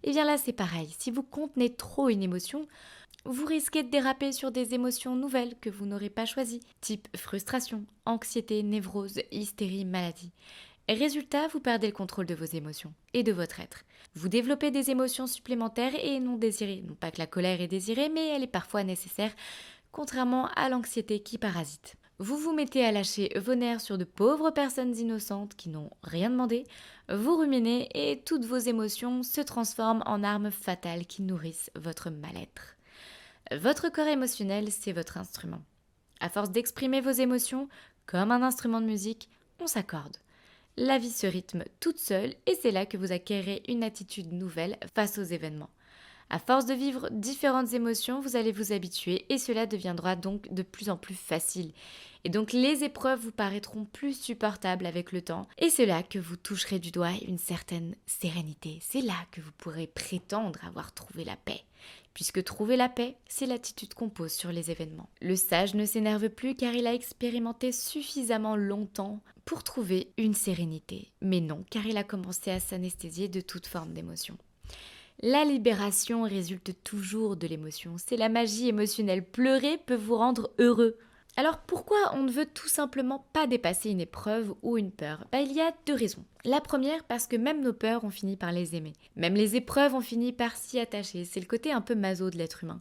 Et 0.03 0.11
bien 0.11 0.25
là, 0.25 0.39
c'est 0.39 0.53
pareil. 0.53 0.95
Si 0.99 1.11
vous 1.11 1.23
contenez 1.23 1.75
trop 1.75 2.09
une 2.09 2.23
émotion, 2.23 2.67
vous 3.25 3.45
risquez 3.45 3.83
de 3.83 3.91
déraper 3.91 4.33
sur 4.33 4.51
des 4.51 4.75
émotions 4.75 5.15
nouvelles 5.15 5.55
que 5.61 5.71
vous 5.71 5.87
n'aurez 5.87 6.11
pas 6.11 6.25
choisies, 6.25 6.61
type 6.81 7.09
frustration, 7.17 7.85
anxiété, 8.07 8.63
névrose, 8.63 9.21
hystérie, 9.31 9.85
maladie. 9.85 10.33
Résultat, 10.89 11.47
vous 11.49 11.61
perdez 11.61 11.87
le 11.87 11.93
contrôle 11.93 12.27
de 12.27 12.35
vos 12.35 12.47
émotions 12.47 12.93
et 13.15 13.23
de 13.23 13.33
votre 13.33 13.61
être. 13.61 13.85
Vous 14.15 14.29
développez 14.29 14.71
des 14.71 14.91
émotions 14.91 15.27
supplémentaires 15.27 15.95
et 16.03 16.19
non 16.19 16.37
désirées. 16.37 16.83
Non 16.87 16.95
pas 16.95 17.11
que 17.11 17.19
la 17.19 17.29
colère 17.29 17.61
est 17.61 17.69
désirée, 17.69 18.09
mais 18.09 18.27
elle 18.29 18.43
est 18.43 18.49
parfois 18.49 18.83
nécessaire, 18.83 19.33
contrairement 19.93 20.49
à 20.57 20.69
l'anxiété 20.69 21.21
qui 21.21 21.39
parasite. 21.39 21.95
Vous 22.21 22.37
vous 22.37 22.53
mettez 22.53 22.85
à 22.85 22.93
lâcher 22.93 23.33
vos 23.37 23.55
nerfs 23.55 23.81
sur 23.81 23.99
de 23.99 24.05
pauvres 24.05 24.51
personnes 24.51 24.97
innocentes 24.97 25.57
qui 25.57 25.69
n'ont 25.69 25.91
rien 26.03 26.31
demandé, 26.31 26.65
vous 27.09 27.37
ruminez 27.37 27.89
et 27.95 28.21
toutes 28.21 28.45
vos 28.45 28.59
émotions 28.59 29.23
se 29.23 29.41
transforment 29.41 30.05
en 30.07 30.23
armes 30.23 30.53
fatales 30.53 31.07
qui 31.07 31.23
nourrissent 31.23 31.71
votre 31.75 32.11
mal-être. 32.11 32.77
Votre 33.53 33.89
corps 33.89 34.07
émotionnel, 34.07 34.71
c'est 34.71 34.93
votre 34.93 35.17
instrument. 35.17 35.63
À 36.21 36.29
force 36.29 36.51
d'exprimer 36.51 37.01
vos 37.01 37.11
émotions, 37.11 37.69
comme 38.07 38.31
un 38.31 38.43
instrument 38.43 38.81
de 38.81 38.87
musique, 38.87 39.29
on 39.59 39.67
s'accorde 39.67 40.19
la 40.77 40.99
vie 40.99 41.11
se 41.11 41.27
rythme 41.27 41.65
toute 41.79 41.99
seule 41.99 42.35
et 42.47 42.55
c'est 42.55 42.71
là 42.71 42.87
que 42.87 42.97
vous 42.97 43.13
acquérez 43.13 43.63
une 43.69 43.85
attitude 43.85 44.33
nouvelle 44.33 44.79
face 44.95 45.19
aux 45.19 45.23
événements. 45.23 45.69
À 46.33 46.39
force 46.39 46.65
de 46.65 46.75
vivre 46.75 47.09
différentes 47.11 47.73
émotions, 47.73 48.21
vous 48.21 48.37
allez 48.37 48.53
vous 48.53 48.73
habituer 48.73 49.27
et 49.31 49.39
cela 49.39 49.67
deviendra 49.67 50.15
donc 50.15 50.53
de 50.55 50.63
plus 50.63 50.89
en 50.89 50.97
plus 50.97 51.17
facile. 51.17 51.73
Et 52.23 52.29
donc 52.29 52.53
les 52.53 52.85
épreuves 52.85 53.19
vous 53.19 53.33
paraîtront 53.33 53.85
plus 53.85 54.13
supportables 54.13 54.87
avec 54.87 55.11
le 55.11 55.23
temps 55.23 55.49
et 55.59 55.71
c'est 55.71 55.87
là 55.87 56.05
que 56.05 56.21
vous 56.21 56.37
toucherez 56.37 56.79
du 56.79 56.93
doigt 56.93 57.11
une 57.27 57.39
certaine 57.39 57.97
sérénité. 58.07 58.79
C'est 58.81 59.01
là 59.01 59.17
que 59.33 59.41
vous 59.41 59.51
pourrez 59.59 59.89
prétendre 59.89 60.61
avoir 60.65 60.93
trouvé 60.93 61.25
la 61.25 61.37
paix 61.37 61.65
puisque 62.15 62.45
trouver 62.45 62.77
la 62.77 62.89
paix, 62.89 63.17
c'est 63.29 63.47
l'attitude 63.47 63.95
qu'on 63.95 64.09
pose 64.09 64.33
sur 64.33 64.53
les 64.53 64.71
événements. 64.71 65.09
Le 65.21 65.35
sage 65.35 65.75
ne 65.75 65.85
s'énerve 65.85 66.29
plus 66.29 66.55
car 66.55 66.75
il 66.75 66.87
a 66.87 66.95
expérimenté 66.95 67.73
suffisamment 67.73 68.55
longtemps 68.55 69.21
pour 69.45 69.65
trouver 69.65 70.13
une 70.17 70.35
sérénité, 70.35 71.11
mais 71.23 71.41
non 71.41 71.65
car 71.71 71.87
il 71.87 71.97
a 71.97 72.05
commencé 72.05 72.53
à 72.53 72.61
s'anesthésier 72.61 73.27
de 73.27 73.41
toute 73.41 73.67
forme 73.67 73.95
d'émotion. 73.95 74.37
La 75.23 75.45
libération 75.45 76.23
résulte 76.23 76.83
toujours 76.83 77.37
de 77.37 77.47
l'émotion, 77.47 77.97
c'est 77.99 78.17
la 78.17 78.31
magie 78.31 78.69
émotionnelle. 78.69 79.23
Pleurer 79.23 79.77
peut 79.77 79.95
vous 79.95 80.17
rendre 80.17 80.51
heureux. 80.59 80.97
Alors 81.37 81.59
pourquoi 81.59 81.99
on 82.15 82.23
ne 82.23 82.31
veut 82.31 82.47
tout 82.47 82.69
simplement 82.69 83.27
pas 83.35 83.47
dépasser 83.47 83.91
une 83.91 84.01
épreuve 84.01 84.55
ou 84.63 84.79
une 84.79 84.91
peur? 84.91 85.27
Bah, 85.31 85.43
Il 85.43 85.53
y 85.53 85.61
a 85.61 85.75
deux 85.85 85.95
raisons. 85.95 86.25
La 86.47 86.63
première 86.63 87.05
parce 87.05 87.27
que 87.27 87.37
même 87.37 87.61
nos 87.61 87.75
peurs 87.75 88.05
ont 88.05 88.11
fini 88.11 88.37
par 88.37 88.51
les 88.51 88.75
aimer. 88.77 88.95
Même 89.15 89.35
les 89.35 89.57
épreuves 89.57 89.95
ont 89.95 90.01
fini 90.01 90.33
par 90.33 90.57
s'y 90.57 90.81
attacher. 90.81 91.27
C'est 91.27 91.41
le 91.41 91.47
côté 91.47 91.71
un 91.71 91.83
peu 91.83 91.95
maso 91.95 92.31
de 92.31 92.39
l'être 92.39 92.65
humain. 92.65 92.81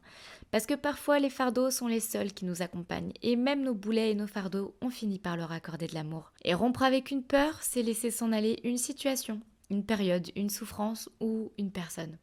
Parce 0.49 0.65
que 0.65 0.75
parfois 0.75 1.19
les 1.19 1.29
fardeaux 1.29 1.71
sont 1.71 1.87
les 1.87 1.99
seuls 1.99 2.31
qui 2.31 2.45
nous 2.45 2.61
accompagnent. 2.61 3.11
Et 3.21 3.35
même 3.35 3.63
nos 3.63 3.75
boulets 3.75 4.11
et 4.11 4.15
nos 4.15 4.27
fardeaux 4.27 4.73
ont 4.81 4.89
fini 4.89 5.19
par 5.19 5.35
leur 5.35 5.51
accorder 5.51 5.87
de 5.87 5.93
l'amour. 5.93 6.31
Et 6.45 6.53
rompre 6.53 6.83
avec 6.83 7.11
une 7.11 7.23
peur, 7.23 7.57
c'est 7.59 7.83
laisser 7.83 8.11
s'en 8.11 8.31
aller 8.31 8.61
une 8.63 8.77
situation, 8.77 9.41
une 9.69 9.85
période, 9.85 10.29
une 10.35 10.49
souffrance 10.49 11.09
ou 11.19 11.51
une 11.57 11.71
personne. 11.71 12.17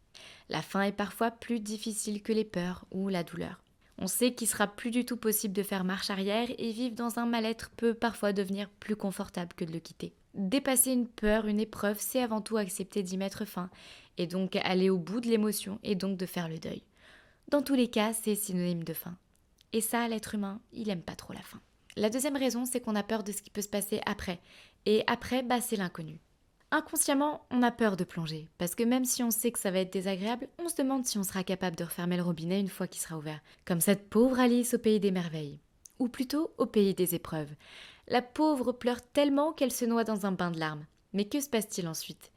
La 0.48 0.62
fin 0.62 0.82
est 0.82 0.92
parfois 0.92 1.30
plus 1.30 1.60
difficile 1.60 2.22
que 2.22 2.32
les 2.32 2.44
peurs 2.44 2.84
ou 2.90 3.08
la 3.08 3.22
douleur. 3.22 3.62
On 3.98 4.06
sait 4.06 4.34
qu'il 4.34 4.48
sera 4.48 4.66
plus 4.66 4.90
du 4.90 5.04
tout 5.04 5.16
possible 5.16 5.54
de 5.54 5.62
faire 5.62 5.84
marche 5.84 6.10
arrière 6.10 6.48
et 6.58 6.72
vivre 6.72 6.94
dans 6.94 7.18
un 7.18 7.26
mal-être 7.26 7.70
peut 7.70 7.94
parfois 7.94 8.32
devenir 8.32 8.68
plus 8.68 8.96
confortable 8.96 9.54
que 9.54 9.64
de 9.64 9.72
le 9.72 9.78
quitter. 9.78 10.12
Dépasser 10.34 10.92
une 10.92 11.08
peur, 11.08 11.46
une 11.46 11.60
épreuve, 11.60 11.96
c'est 11.98 12.22
avant 12.22 12.42
tout 12.42 12.58
accepter 12.58 13.02
d'y 13.02 13.16
mettre 13.16 13.46
fin 13.46 13.70
et 14.18 14.26
donc 14.26 14.56
aller 14.56 14.90
au 14.90 14.98
bout 14.98 15.20
de 15.20 15.28
l'émotion 15.28 15.78
et 15.82 15.94
donc 15.94 16.18
de 16.18 16.26
faire 16.26 16.48
le 16.48 16.58
deuil. 16.58 16.82
Dans 17.48 17.62
tous 17.62 17.74
les 17.74 17.88
cas, 17.88 18.12
c'est 18.12 18.34
synonyme 18.34 18.84
de 18.84 18.92
fin. 18.92 19.16
Et 19.72 19.80
ça, 19.80 20.06
l'être 20.08 20.34
humain, 20.34 20.60
il 20.72 20.90
aime 20.90 21.02
pas 21.02 21.14
trop 21.14 21.32
la 21.32 21.42
fin. 21.42 21.60
La 21.96 22.10
deuxième 22.10 22.36
raison, 22.36 22.66
c'est 22.66 22.80
qu'on 22.80 22.96
a 22.96 23.02
peur 23.02 23.24
de 23.24 23.32
ce 23.32 23.40
qui 23.40 23.50
peut 23.50 23.62
se 23.62 23.68
passer 23.68 24.00
après. 24.04 24.40
Et 24.84 25.04
après, 25.06 25.42
bah, 25.42 25.60
c'est 25.60 25.76
l'inconnu. 25.76 26.20
Inconsciemment, 26.76 27.46
on 27.50 27.62
a 27.62 27.70
peur 27.70 27.96
de 27.96 28.04
plonger, 28.04 28.50
parce 28.58 28.74
que 28.74 28.82
même 28.82 29.06
si 29.06 29.22
on 29.22 29.30
sait 29.30 29.50
que 29.50 29.58
ça 29.58 29.70
va 29.70 29.78
être 29.78 29.94
désagréable, 29.94 30.46
on 30.58 30.68
se 30.68 30.76
demande 30.76 31.06
si 31.06 31.16
on 31.16 31.22
sera 31.22 31.42
capable 31.42 31.74
de 31.74 31.84
refermer 31.84 32.18
le 32.18 32.22
robinet 32.22 32.60
une 32.60 32.68
fois 32.68 32.86
qu'il 32.86 33.00
sera 33.00 33.16
ouvert, 33.16 33.40
comme 33.64 33.80
cette 33.80 34.10
pauvre 34.10 34.38
Alice 34.38 34.74
au 34.74 34.78
pays 34.78 35.00
des 35.00 35.10
merveilles, 35.10 35.58
ou 35.98 36.08
plutôt 36.08 36.52
au 36.58 36.66
pays 36.66 36.92
des 36.92 37.14
épreuves. 37.14 37.48
La 38.08 38.20
pauvre 38.20 38.72
pleure 38.72 39.00
tellement 39.00 39.54
qu'elle 39.54 39.72
se 39.72 39.86
noie 39.86 40.04
dans 40.04 40.26
un 40.26 40.32
bain 40.32 40.50
de 40.50 40.60
larmes. 40.60 40.84
Mais 41.14 41.24
que 41.24 41.40
se 41.40 41.48
passe-t-il 41.48 41.88
ensuite? 41.88 42.30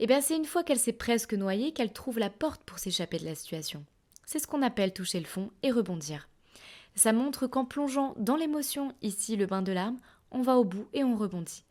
Eh 0.00 0.08
bien, 0.08 0.20
c'est 0.20 0.36
une 0.36 0.44
fois 0.44 0.64
qu'elle 0.64 0.80
s'est 0.80 0.92
presque 0.92 1.34
noyée 1.34 1.70
qu'elle 1.70 1.92
trouve 1.92 2.18
la 2.18 2.30
porte 2.30 2.64
pour 2.64 2.80
s'échapper 2.80 3.18
de 3.18 3.26
la 3.26 3.36
situation. 3.36 3.84
C'est 4.26 4.40
ce 4.40 4.48
qu'on 4.48 4.62
appelle 4.62 4.92
toucher 4.92 5.20
le 5.20 5.26
fond 5.26 5.52
et 5.62 5.70
rebondir. 5.70 6.28
Ça 6.96 7.12
montre 7.12 7.46
qu'en 7.46 7.64
plongeant 7.64 8.14
dans 8.16 8.34
l'émotion, 8.34 8.92
ici 9.02 9.36
le 9.36 9.46
bain 9.46 9.62
de 9.62 9.70
larmes, 9.70 10.00
on 10.32 10.42
va 10.42 10.56
au 10.56 10.64
bout 10.64 10.88
et 10.94 11.04
on 11.04 11.16
rebondit. 11.16 11.62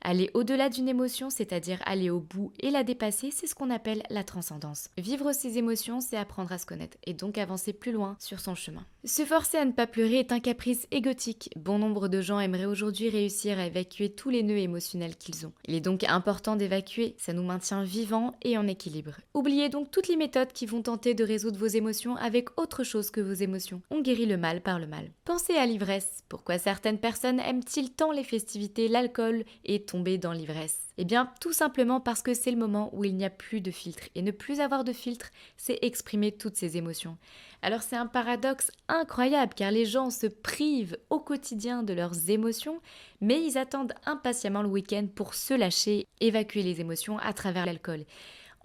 Aller 0.00 0.30
au-delà 0.34 0.68
d'une 0.68 0.88
émotion, 0.88 1.30
c'est-à-dire 1.30 1.80
aller 1.84 2.10
au 2.10 2.20
bout 2.20 2.52
et 2.60 2.70
la 2.70 2.84
dépasser, 2.84 3.30
c'est 3.30 3.46
ce 3.46 3.54
qu'on 3.54 3.70
appelle 3.70 4.02
la 4.10 4.24
transcendance. 4.24 4.88
Vivre 4.98 5.32
ses 5.32 5.58
émotions, 5.58 6.00
c'est 6.00 6.16
apprendre 6.16 6.52
à 6.52 6.58
se 6.58 6.66
connaître 6.66 6.96
et 7.04 7.14
donc 7.14 7.38
avancer 7.38 7.72
plus 7.72 7.92
loin 7.92 8.16
sur 8.18 8.40
son 8.40 8.54
chemin. 8.54 8.84
Se 9.08 9.24
forcer 9.24 9.56
à 9.56 9.64
ne 9.64 9.70
pas 9.70 9.86
pleurer 9.86 10.18
est 10.18 10.32
un 10.32 10.40
caprice 10.40 10.88
égotique. 10.90 11.50
Bon 11.54 11.78
nombre 11.78 12.08
de 12.08 12.20
gens 12.20 12.40
aimeraient 12.40 12.64
aujourd'hui 12.64 13.08
réussir 13.08 13.56
à 13.56 13.66
évacuer 13.66 14.10
tous 14.10 14.30
les 14.30 14.42
nœuds 14.42 14.58
émotionnels 14.58 15.14
qu'ils 15.14 15.46
ont. 15.46 15.52
Il 15.68 15.76
est 15.76 15.80
donc 15.80 16.02
important 16.02 16.56
d'évacuer, 16.56 17.14
ça 17.16 17.32
nous 17.32 17.44
maintient 17.44 17.84
vivants 17.84 18.34
et 18.42 18.58
en 18.58 18.66
équilibre. 18.66 19.12
Oubliez 19.32 19.68
donc 19.68 19.92
toutes 19.92 20.08
les 20.08 20.16
méthodes 20.16 20.52
qui 20.52 20.66
vont 20.66 20.82
tenter 20.82 21.14
de 21.14 21.22
résoudre 21.22 21.56
vos 21.56 21.68
émotions 21.68 22.16
avec 22.16 22.48
autre 22.58 22.82
chose 22.82 23.12
que 23.12 23.20
vos 23.20 23.32
émotions. 23.32 23.80
On 23.90 24.00
guérit 24.00 24.26
le 24.26 24.38
mal 24.38 24.60
par 24.60 24.80
le 24.80 24.88
mal. 24.88 25.12
Pensez 25.24 25.54
à 25.54 25.66
l'ivresse. 25.66 26.24
Pourquoi 26.28 26.58
certaines 26.58 26.98
personnes 26.98 27.38
aiment-ils 27.38 27.92
tant 27.92 28.10
les 28.10 28.24
festivités, 28.24 28.88
l'alcool 28.88 29.44
et 29.64 29.84
tomber 29.84 30.18
dans 30.18 30.32
l'ivresse? 30.32 30.80
Eh 30.98 31.04
bien, 31.04 31.30
tout 31.40 31.52
simplement 31.52 32.00
parce 32.00 32.22
que 32.22 32.34
c'est 32.34 32.50
le 32.50 32.56
moment 32.56 32.90
où 32.92 33.04
il 33.04 33.14
n'y 33.14 33.24
a 33.24 33.30
plus 33.30 33.60
de 33.60 33.70
filtre. 33.70 34.08
Et 34.14 34.22
ne 34.22 34.30
plus 34.30 34.60
avoir 34.60 34.82
de 34.82 34.92
filtre, 34.92 35.30
c'est 35.56 35.78
exprimer 35.82 36.32
toutes 36.32 36.56
ces 36.56 36.76
émotions. 36.76 37.18
Alors 37.62 37.82
c'est 37.82 37.96
un 37.96 38.06
paradoxe 38.06 38.70
incroyable 38.88 39.54
car 39.54 39.70
les 39.70 39.86
gens 39.86 40.10
se 40.10 40.26
privent 40.26 40.96
au 41.10 41.18
quotidien 41.18 41.82
de 41.82 41.94
leurs 41.94 42.30
émotions, 42.30 42.80
mais 43.20 43.42
ils 43.42 43.58
attendent 43.58 43.94
impatiemment 44.04 44.62
le 44.62 44.68
week-end 44.68 45.06
pour 45.14 45.34
se 45.34 45.54
lâcher, 45.54 46.06
évacuer 46.20 46.62
les 46.62 46.80
émotions 46.80 47.18
à 47.18 47.32
travers 47.32 47.66
l'alcool. 47.66 48.04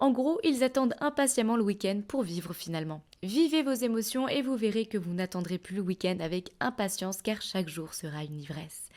En 0.00 0.10
gros, 0.10 0.40
ils 0.42 0.64
attendent 0.64 0.94
impatiemment 1.00 1.56
le 1.56 1.62
week-end 1.62 2.02
pour 2.06 2.22
vivre 2.22 2.52
finalement. 2.52 3.02
Vivez 3.22 3.62
vos 3.62 3.72
émotions 3.72 4.26
et 4.28 4.42
vous 4.42 4.56
verrez 4.56 4.86
que 4.86 4.98
vous 4.98 5.14
n'attendrez 5.14 5.58
plus 5.58 5.76
le 5.76 5.82
week-end 5.82 6.16
avec 6.20 6.50
impatience 6.58 7.22
car 7.22 7.40
chaque 7.40 7.68
jour 7.68 7.94
sera 7.94 8.24
une 8.24 8.40
ivresse. 8.40 8.88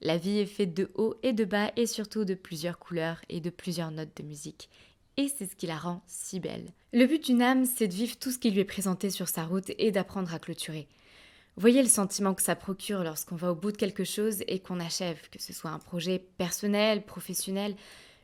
La 0.00 0.16
vie 0.16 0.40
est 0.40 0.46
faite 0.46 0.74
de 0.74 0.90
haut 0.96 1.14
et 1.22 1.32
de 1.32 1.44
bas 1.44 1.70
et 1.76 1.86
surtout 1.86 2.24
de 2.24 2.34
plusieurs 2.34 2.80
couleurs 2.80 3.20
et 3.28 3.40
de 3.40 3.50
plusieurs 3.50 3.92
notes 3.92 4.16
de 4.16 4.24
musique. 4.24 4.68
Et 5.16 5.28
c'est 5.28 5.46
ce 5.46 5.56
qui 5.56 5.66
la 5.66 5.76
rend 5.76 6.02
si 6.06 6.40
belle. 6.40 6.72
Le 6.92 7.06
but 7.06 7.24
d'une 7.24 7.42
âme, 7.42 7.66
c'est 7.66 7.88
de 7.88 7.94
vivre 7.94 8.16
tout 8.16 8.30
ce 8.30 8.38
qui 8.38 8.50
lui 8.50 8.60
est 8.60 8.64
présenté 8.64 9.10
sur 9.10 9.28
sa 9.28 9.44
route 9.44 9.70
et 9.78 9.90
d'apprendre 9.90 10.32
à 10.34 10.38
clôturer. 10.38 10.88
Voyez 11.56 11.82
le 11.82 11.88
sentiment 11.88 12.32
que 12.32 12.42
ça 12.42 12.56
procure 12.56 13.04
lorsqu'on 13.04 13.36
va 13.36 13.52
au 13.52 13.54
bout 13.54 13.72
de 13.72 13.76
quelque 13.76 14.04
chose 14.04 14.42
et 14.48 14.60
qu'on 14.60 14.80
achève, 14.80 15.20
que 15.30 15.40
ce 15.40 15.52
soit 15.52 15.70
un 15.70 15.78
projet 15.78 16.18
personnel, 16.38 17.04
professionnel, 17.04 17.76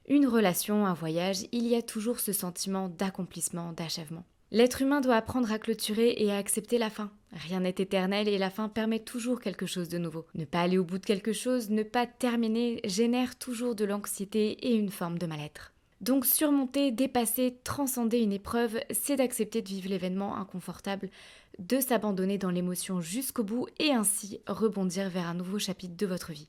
une 0.08 0.26
relation, 0.26 0.86
un 0.86 0.94
voyage, 0.94 1.44
il 1.52 1.66
y 1.66 1.74
a 1.74 1.82
toujours 1.82 2.20
ce 2.20 2.32
sentiment 2.32 2.88
d'accomplissement, 2.88 3.72
d'achèvement. 3.72 4.24
L'être 4.50 4.80
humain 4.80 5.02
doit 5.02 5.16
apprendre 5.16 5.52
à 5.52 5.58
clôturer 5.58 6.14
et 6.16 6.32
à 6.32 6.38
accepter 6.38 6.78
la 6.78 6.88
fin. 6.88 7.10
Rien 7.32 7.60
n'est 7.60 7.68
éternel 7.68 8.28
et 8.28 8.38
la 8.38 8.48
fin 8.48 8.70
permet 8.70 9.00
toujours 9.00 9.40
quelque 9.40 9.66
chose 9.66 9.90
de 9.90 9.98
nouveau. 9.98 10.24
Ne 10.34 10.46
pas 10.46 10.62
aller 10.62 10.78
au 10.78 10.84
bout 10.84 10.96
de 10.96 11.04
quelque 11.04 11.34
chose, 11.34 11.68
ne 11.68 11.82
pas 11.82 12.06
terminer, 12.06 12.80
génère 12.84 13.36
toujours 13.36 13.74
de 13.74 13.84
l'anxiété 13.84 14.52
et 14.66 14.74
une 14.74 14.90
forme 14.90 15.18
de 15.18 15.26
mal-être. 15.26 15.74
Donc 16.00 16.26
surmonter, 16.26 16.92
dépasser, 16.92 17.58
transcender 17.64 18.18
une 18.18 18.32
épreuve, 18.32 18.78
c'est 18.90 19.16
d'accepter 19.16 19.62
de 19.62 19.68
vivre 19.68 19.88
l'événement 19.88 20.36
inconfortable, 20.36 21.10
de 21.58 21.80
s'abandonner 21.80 22.38
dans 22.38 22.50
l'émotion 22.50 23.00
jusqu'au 23.00 23.42
bout 23.42 23.66
et 23.78 23.90
ainsi 23.90 24.40
rebondir 24.46 25.10
vers 25.10 25.26
un 25.26 25.34
nouveau 25.34 25.58
chapitre 25.58 25.96
de 25.96 26.06
votre 26.06 26.32
vie. 26.32 26.48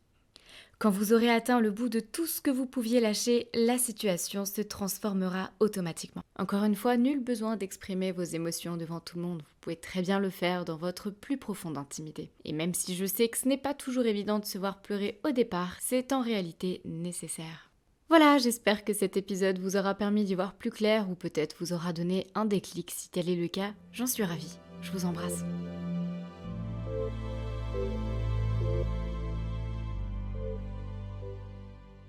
Quand 0.78 0.92
vous 0.92 1.12
aurez 1.12 1.30
atteint 1.30 1.60
le 1.60 1.72
bout 1.72 1.90
de 1.90 2.00
tout 2.00 2.26
ce 2.26 2.40
que 2.40 2.52
vous 2.52 2.66
pouviez 2.66 3.02
lâcher, 3.02 3.50
la 3.54 3.78
situation 3.78 4.46
se 4.46 4.62
transformera 4.62 5.52
automatiquement. 5.60 6.24
Encore 6.38 6.64
une 6.64 6.76
fois, 6.76 6.96
nul 6.96 7.20
besoin 7.22 7.58
d'exprimer 7.58 8.14
vos 8.14 8.24
émotions 8.24 8.78
devant 8.78 9.02
tout 9.02 9.18
le 9.18 9.24
monde. 9.24 9.42
Vous 9.42 9.58
pouvez 9.60 9.76
très 9.76 10.02
bien 10.02 10.20
le 10.20 10.30
faire 10.30 10.64
dans 10.64 10.78
votre 10.78 11.10
plus 11.10 11.38
profonde 11.38 11.78
intimité. 11.78 12.32
Et 12.46 12.54
même 12.54 12.74
si 12.74 12.96
je 12.96 13.04
sais 13.04 13.28
que 13.28 13.38
ce 13.38 13.50
n'est 13.50 13.58
pas 13.58 13.74
toujours 13.74 14.06
évident 14.06 14.40
de 14.40 14.46
se 14.46 14.58
voir 14.58 14.82
pleurer 14.82 15.20
au 15.26 15.32
départ, 15.32 15.76
c'est 15.82 16.14
en 16.14 16.22
réalité 16.22 16.80
nécessaire. 16.86 17.69
Voilà, 18.10 18.40
j'espère 18.40 18.84
que 18.84 18.94
cet 18.94 19.18
épisode 19.18 19.60
vous 19.60 19.78
aura 19.78 19.94
permis 19.94 20.24
d'y 20.24 20.34
voir 20.34 20.54
plus 20.54 20.72
clair 20.72 21.08
ou 21.12 21.14
peut-être 21.14 21.56
vous 21.60 21.74
aura 21.74 21.94
donné 21.94 22.26
un 22.34 22.46
déclic 22.46 22.90
si 22.90 23.08
tel 23.10 23.30
est 23.30 23.36
le 23.36 23.48
cas. 23.48 23.74
J'en 23.94 24.08
suis 24.08 24.24
ravie. 24.24 24.58
Je 24.82 24.92
vous 24.92 25.06
embrasse. 25.06 25.44